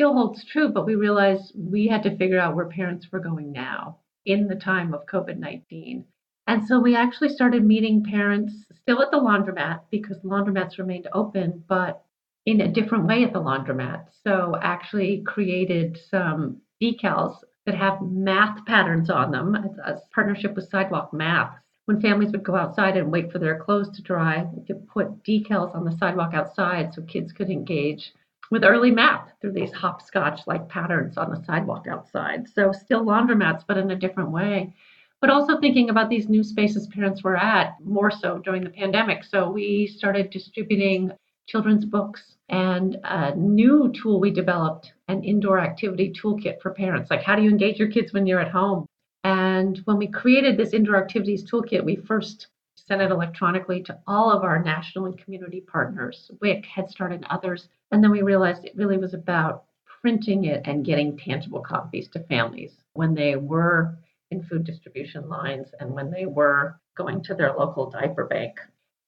still 0.00 0.14
holds 0.14 0.42
true, 0.46 0.70
but 0.70 0.86
we 0.86 0.94
realized 0.94 1.52
we 1.54 1.86
had 1.86 2.02
to 2.02 2.16
figure 2.16 2.40
out 2.40 2.56
where 2.56 2.64
parents 2.64 3.06
were 3.12 3.20
going 3.20 3.52
now 3.52 3.98
in 4.24 4.48
the 4.48 4.54
time 4.54 4.94
of 4.94 5.04
COVID 5.04 5.36
19. 5.36 6.06
And 6.46 6.66
so 6.66 6.80
we 6.80 6.96
actually 6.96 7.28
started 7.28 7.66
meeting 7.66 8.02
parents 8.02 8.64
still 8.80 9.02
at 9.02 9.10
the 9.10 9.18
laundromat 9.18 9.80
because 9.90 10.16
laundromats 10.24 10.78
remained 10.78 11.06
open, 11.12 11.62
but 11.68 12.02
in 12.46 12.62
a 12.62 12.72
different 12.72 13.04
way 13.04 13.24
at 13.24 13.34
the 13.34 13.42
laundromat. 13.42 14.06
So 14.24 14.56
actually 14.62 15.22
created 15.26 15.98
some 16.10 16.62
decals 16.82 17.36
that 17.66 17.74
have 17.74 18.00
math 18.00 18.64
patterns 18.64 19.10
on 19.10 19.30
them, 19.30 19.54
as 19.84 19.98
a 19.98 20.14
partnership 20.14 20.54
with 20.56 20.70
Sidewalk 20.70 21.12
Math. 21.12 21.52
When 21.84 22.00
families 22.00 22.32
would 22.32 22.42
go 22.42 22.56
outside 22.56 22.96
and 22.96 23.12
wait 23.12 23.30
for 23.30 23.38
their 23.38 23.58
clothes 23.58 23.94
to 23.96 24.02
dry, 24.02 24.46
we 24.54 24.64
could 24.64 24.88
put 24.88 25.22
decals 25.24 25.74
on 25.74 25.84
the 25.84 25.94
sidewalk 25.98 26.32
outside 26.32 26.94
so 26.94 27.02
kids 27.02 27.34
could 27.34 27.50
engage 27.50 28.14
with 28.50 28.64
early 28.64 28.90
math 28.90 29.32
through 29.40 29.52
these 29.52 29.72
hopscotch 29.72 30.40
like 30.46 30.68
patterns 30.68 31.16
on 31.16 31.30
the 31.30 31.42
sidewalk 31.44 31.86
outside. 31.88 32.48
So, 32.48 32.72
still 32.72 33.04
laundromats, 33.04 33.64
but 33.66 33.78
in 33.78 33.90
a 33.90 33.96
different 33.96 34.30
way. 34.30 34.74
But 35.20 35.30
also 35.30 35.60
thinking 35.60 35.90
about 35.90 36.08
these 36.08 36.28
new 36.28 36.42
spaces 36.42 36.86
parents 36.88 37.22
were 37.22 37.36
at 37.36 37.76
more 37.84 38.10
so 38.10 38.38
during 38.38 38.64
the 38.64 38.70
pandemic. 38.70 39.24
So, 39.24 39.50
we 39.50 39.86
started 39.86 40.30
distributing 40.30 41.12
children's 41.46 41.84
books 41.84 42.36
and 42.48 42.96
a 43.04 43.34
new 43.34 43.92
tool 43.92 44.20
we 44.20 44.30
developed 44.30 44.92
an 45.08 45.22
indoor 45.24 45.58
activity 45.58 46.12
toolkit 46.12 46.60
for 46.60 46.70
parents 46.72 47.10
like 47.10 47.22
how 47.22 47.34
do 47.34 47.42
you 47.42 47.50
engage 47.50 47.76
your 47.76 47.88
kids 47.88 48.12
when 48.12 48.24
you're 48.24 48.38
at 48.38 48.52
home 48.52 48.86
and 49.24 49.80
when 49.84 49.96
we 49.96 50.06
created 50.06 50.56
this 50.56 50.72
indoor 50.72 50.96
activities 50.96 51.44
toolkit 51.50 51.84
we 51.84 51.96
first 51.96 52.46
sent 52.90 53.02
it 53.02 53.12
electronically 53.12 53.80
to 53.80 53.96
all 54.08 54.32
of 54.32 54.42
our 54.42 54.60
national 54.60 55.06
and 55.06 55.16
community 55.16 55.60
partners 55.60 56.28
wic 56.40 56.64
head 56.66 56.90
start 56.90 57.12
and 57.12 57.24
others 57.30 57.68
and 57.92 58.02
then 58.02 58.10
we 58.10 58.22
realized 58.22 58.64
it 58.64 58.74
really 58.74 58.96
was 58.98 59.14
about 59.14 59.64
printing 60.00 60.44
it 60.44 60.60
and 60.64 60.84
getting 60.84 61.16
tangible 61.16 61.60
copies 61.60 62.08
to 62.08 62.18
families 62.24 62.72
when 62.94 63.14
they 63.14 63.36
were 63.36 63.96
in 64.32 64.42
food 64.42 64.64
distribution 64.64 65.28
lines 65.28 65.68
and 65.78 65.90
when 65.92 66.10
they 66.10 66.26
were 66.26 66.80
going 66.96 67.22
to 67.22 67.34
their 67.34 67.52
local 67.52 67.88
diaper 67.88 68.24
bank 68.24 68.58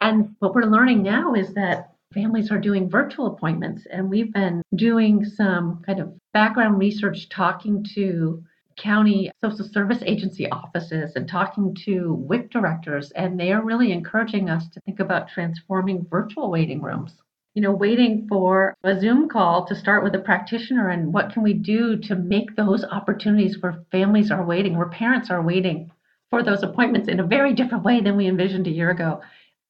and 0.01 0.37
what 0.39 0.55
we're 0.55 0.63
learning 0.63 1.03
now 1.03 1.35
is 1.35 1.53
that 1.55 1.93
families 2.13 2.51
are 2.51 2.59
doing 2.59 2.91
virtual 2.91 3.27
appointments. 3.29 3.87
And 3.91 4.09
we've 4.09 4.33
been 4.33 4.63
doing 4.75 5.25
some 5.25 5.83
kind 5.87 6.01
of 6.01 6.13
background 6.33 6.79
research, 6.79 7.29
talking 7.29 7.85
to 7.95 8.43
county 8.77 9.31
social 9.41 9.69
service 9.69 10.03
agency 10.05 10.49
offices 10.51 11.17
and 11.17 11.29
talking 11.29 11.75
to 11.85 12.15
WIC 12.15 12.51
directors. 12.51 13.11
And 13.13 13.39
they 13.39 13.53
are 13.53 13.65
really 13.65 13.93
encouraging 13.93 14.51
us 14.51 14.69
to 14.71 14.81
think 14.81 15.01
about 15.01 15.29
transforming 15.29 16.07
virtual 16.11 16.51
waiting 16.51 16.81
rooms. 16.81 17.15
You 17.55 17.63
know, 17.63 17.73
waiting 17.73 18.27
for 18.29 18.75
a 18.83 18.99
Zoom 18.99 19.29
call 19.29 19.67
to 19.67 19.75
start 19.75 20.03
with 20.03 20.15
a 20.15 20.21
practitioner 20.21 20.89
and 20.89 21.13
what 21.13 21.33
can 21.33 21.43
we 21.43 21.53
do 21.53 21.99
to 21.99 22.17
make 22.17 22.57
those 22.57 22.85
opportunities 22.85 23.61
where 23.61 23.85
families 23.91 24.31
are 24.31 24.45
waiting, 24.45 24.77
where 24.77 24.89
parents 24.89 25.31
are 25.31 25.43
waiting 25.43 25.91
for 26.31 26.43
those 26.43 26.63
appointments 26.63 27.09
in 27.09 27.21
a 27.21 27.27
very 27.27 27.53
different 27.53 27.85
way 27.85 28.01
than 28.01 28.17
we 28.17 28.27
envisioned 28.27 28.67
a 28.67 28.71
year 28.71 28.91
ago. 28.91 29.21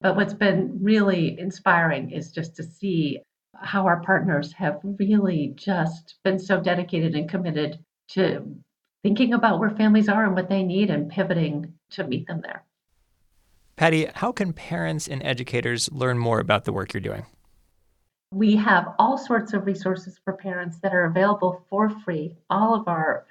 But 0.01 0.15
what's 0.15 0.35
been 0.35 0.79
really 0.81 1.39
inspiring 1.39 2.11
is 2.11 2.31
just 2.31 2.55
to 2.57 2.63
see 2.63 3.21
how 3.55 3.87
our 3.87 4.01
partners 4.03 4.53
have 4.53 4.81
really 4.83 5.55
just 5.57 6.17
been 6.25 6.39
so 6.39 6.61
dedicated 6.61 7.15
and 7.15 7.29
committed 7.29 7.79
to 8.09 8.57
thinking 9.03 9.35
about 9.35 9.59
where 9.59 9.71
families 9.71 10.09
are 10.09 10.25
and 10.25 10.35
what 10.35 10.49
they 10.49 10.63
need 10.63 10.91
and 10.91 11.11
pivoting 11.11 11.73
to 11.91 12.05
meet 12.05 12.27
them 12.27 12.41
there. 12.43 12.65
Patti, 13.77 14.09
how 14.15 14.33
can 14.33 14.53
parents 14.53 15.09
and 15.09 15.23
educators 15.23 15.91
learn 15.93 16.19
more 16.19 16.39
about 16.41 16.65
the 16.65 16.73
work 16.73 16.93
you're 16.93 17.01
doing? 17.01 17.27
We 18.33 18.57
have 18.57 18.95
all 18.99 19.19
sorts 19.19 19.53
of 19.53 19.67
resources 19.67 20.19
for 20.25 20.35
parents 20.35 20.79
that 20.79 20.95
are 20.95 21.05
available 21.05 21.65
for 21.69 21.91
free. 21.91 22.37
All 22.49 22.75
of 22.75 22.89
our 22.89 23.27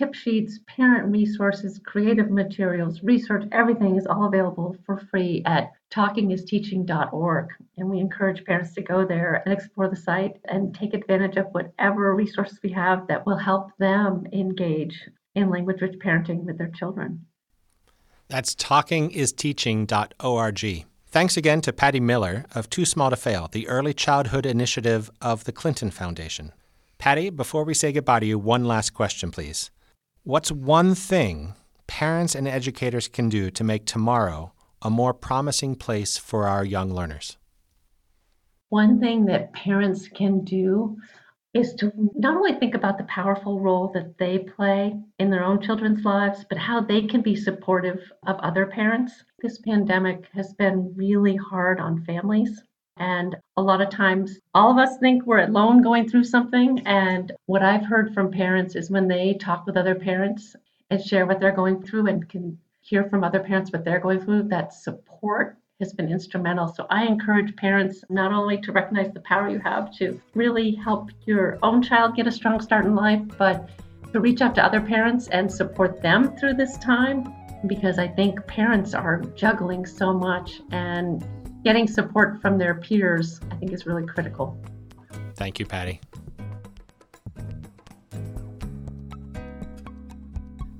tip 0.00 0.14
sheets, 0.14 0.60
parent 0.66 1.12
resources, 1.12 1.78
creative 1.84 2.30
materials, 2.30 3.02
research, 3.02 3.46
everything 3.52 3.96
is 3.96 4.06
all 4.06 4.24
available 4.24 4.74
for 4.86 4.96
free 4.96 5.42
at 5.44 5.72
talkingisteaching.org. 5.90 7.48
And 7.76 7.90
we 7.90 7.98
encourage 7.98 8.42
parents 8.46 8.72
to 8.76 8.80
go 8.80 9.04
there 9.04 9.42
and 9.44 9.52
explore 9.52 9.90
the 9.90 9.96
site 9.96 10.38
and 10.46 10.74
take 10.74 10.94
advantage 10.94 11.36
of 11.36 11.52
whatever 11.52 12.14
resources 12.14 12.58
we 12.62 12.72
have 12.72 13.06
that 13.08 13.26
will 13.26 13.36
help 13.36 13.76
them 13.76 14.26
engage 14.32 15.06
in 15.34 15.50
language 15.50 15.82
rich 15.82 15.98
parenting 15.98 16.44
with 16.44 16.56
their 16.56 16.70
children. 16.70 17.26
That's 18.28 18.54
talkingisteaching.org. 18.54 20.86
Thanks 21.08 21.36
again 21.36 21.60
to 21.60 21.74
Patti 21.74 22.00
Miller 22.00 22.46
of 22.54 22.70
Too 22.70 22.86
Small 22.86 23.10
to 23.10 23.16
Fail, 23.16 23.50
the 23.52 23.68
early 23.68 23.92
childhood 23.92 24.46
initiative 24.46 25.10
of 25.20 25.44
the 25.44 25.52
Clinton 25.52 25.90
Foundation. 25.90 26.54
Patti, 26.96 27.28
before 27.28 27.64
we 27.64 27.74
say 27.74 27.92
goodbye 27.92 28.20
to 28.20 28.26
you, 28.26 28.38
one 28.38 28.64
last 28.64 28.94
question, 28.94 29.30
please. 29.30 29.70
What's 30.24 30.52
one 30.52 30.94
thing 30.94 31.54
parents 31.86 32.34
and 32.34 32.46
educators 32.46 33.08
can 33.08 33.30
do 33.30 33.50
to 33.52 33.64
make 33.64 33.86
tomorrow 33.86 34.52
a 34.82 34.90
more 34.90 35.14
promising 35.14 35.76
place 35.76 36.18
for 36.18 36.46
our 36.46 36.62
young 36.62 36.92
learners? 36.92 37.38
One 38.68 39.00
thing 39.00 39.24
that 39.26 39.54
parents 39.54 40.08
can 40.08 40.44
do 40.44 40.98
is 41.54 41.72
to 41.76 41.90
not 42.14 42.36
only 42.36 42.52
think 42.52 42.74
about 42.74 42.98
the 42.98 43.04
powerful 43.04 43.60
role 43.60 43.90
that 43.94 44.18
they 44.18 44.40
play 44.40 44.94
in 45.18 45.30
their 45.30 45.42
own 45.42 45.58
children's 45.62 46.04
lives, 46.04 46.44
but 46.50 46.58
how 46.58 46.82
they 46.82 47.06
can 47.06 47.22
be 47.22 47.34
supportive 47.34 48.12
of 48.26 48.36
other 48.40 48.66
parents. 48.66 49.24
This 49.40 49.56
pandemic 49.58 50.26
has 50.34 50.52
been 50.52 50.92
really 50.94 51.36
hard 51.36 51.80
on 51.80 52.04
families. 52.04 52.62
And 53.00 53.34
a 53.56 53.62
lot 53.62 53.80
of 53.80 53.88
times, 53.88 54.38
all 54.54 54.70
of 54.70 54.76
us 54.76 54.98
think 54.98 55.24
we're 55.24 55.46
alone 55.46 55.82
going 55.82 56.08
through 56.08 56.24
something. 56.24 56.86
And 56.86 57.32
what 57.46 57.62
I've 57.62 57.84
heard 57.84 58.12
from 58.12 58.30
parents 58.30 58.76
is 58.76 58.90
when 58.90 59.08
they 59.08 59.34
talk 59.34 59.64
with 59.66 59.78
other 59.78 59.94
parents 59.94 60.54
and 60.90 61.02
share 61.02 61.24
what 61.24 61.40
they're 61.40 61.50
going 61.50 61.82
through 61.82 62.08
and 62.08 62.28
can 62.28 62.58
hear 62.82 63.04
from 63.04 63.24
other 63.24 63.40
parents 63.40 63.72
what 63.72 63.84
they're 63.84 64.00
going 64.00 64.20
through, 64.20 64.44
that 64.44 64.74
support 64.74 65.56
has 65.80 65.94
been 65.94 66.12
instrumental. 66.12 66.68
So 66.68 66.86
I 66.90 67.06
encourage 67.06 67.56
parents 67.56 68.04
not 68.10 68.32
only 68.32 68.58
to 68.58 68.72
recognize 68.72 69.12
the 69.14 69.20
power 69.20 69.48
you 69.48 69.60
have 69.60 69.96
to 69.96 70.20
really 70.34 70.72
help 70.72 71.10
your 71.24 71.58
own 71.62 71.82
child 71.82 72.16
get 72.16 72.26
a 72.26 72.32
strong 72.32 72.60
start 72.60 72.84
in 72.84 72.94
life, 72.94 73.22
but 73.38 73.70
to 74.12 74.20
reach 74.20 74.42
out 74.42 74.54
to 74.56 74.64
other 74.64 74.80
parents 74.80 75.28
and 75.28 75.50
support 75.50 76.02
them 76.02 76.36
through 76.36 76.54
this 76.54 76.76
time 76.78 77.32
because 77.66 77.98
I 77.98 78.08
think 78.08 78.46
parents 78.46 78.92
are 78.92 79.22
juggling 79.36 79.86
so 79.86 80.12
much 80.12 80.60
and 80.70 81.24
getting 81.64 81.86
support 81.86 82.40
from 82.40 82.58
their 82.58 82.74
peers, 82.74 83.40
I 83.50 83.56
think, 83.56 83.72
is 83.72 83.86
really 83.86 84.06
critical. 84.06 84.60
Thank 85.36 85.58
you, 85.58 85.66
Patti. 85.66 86.00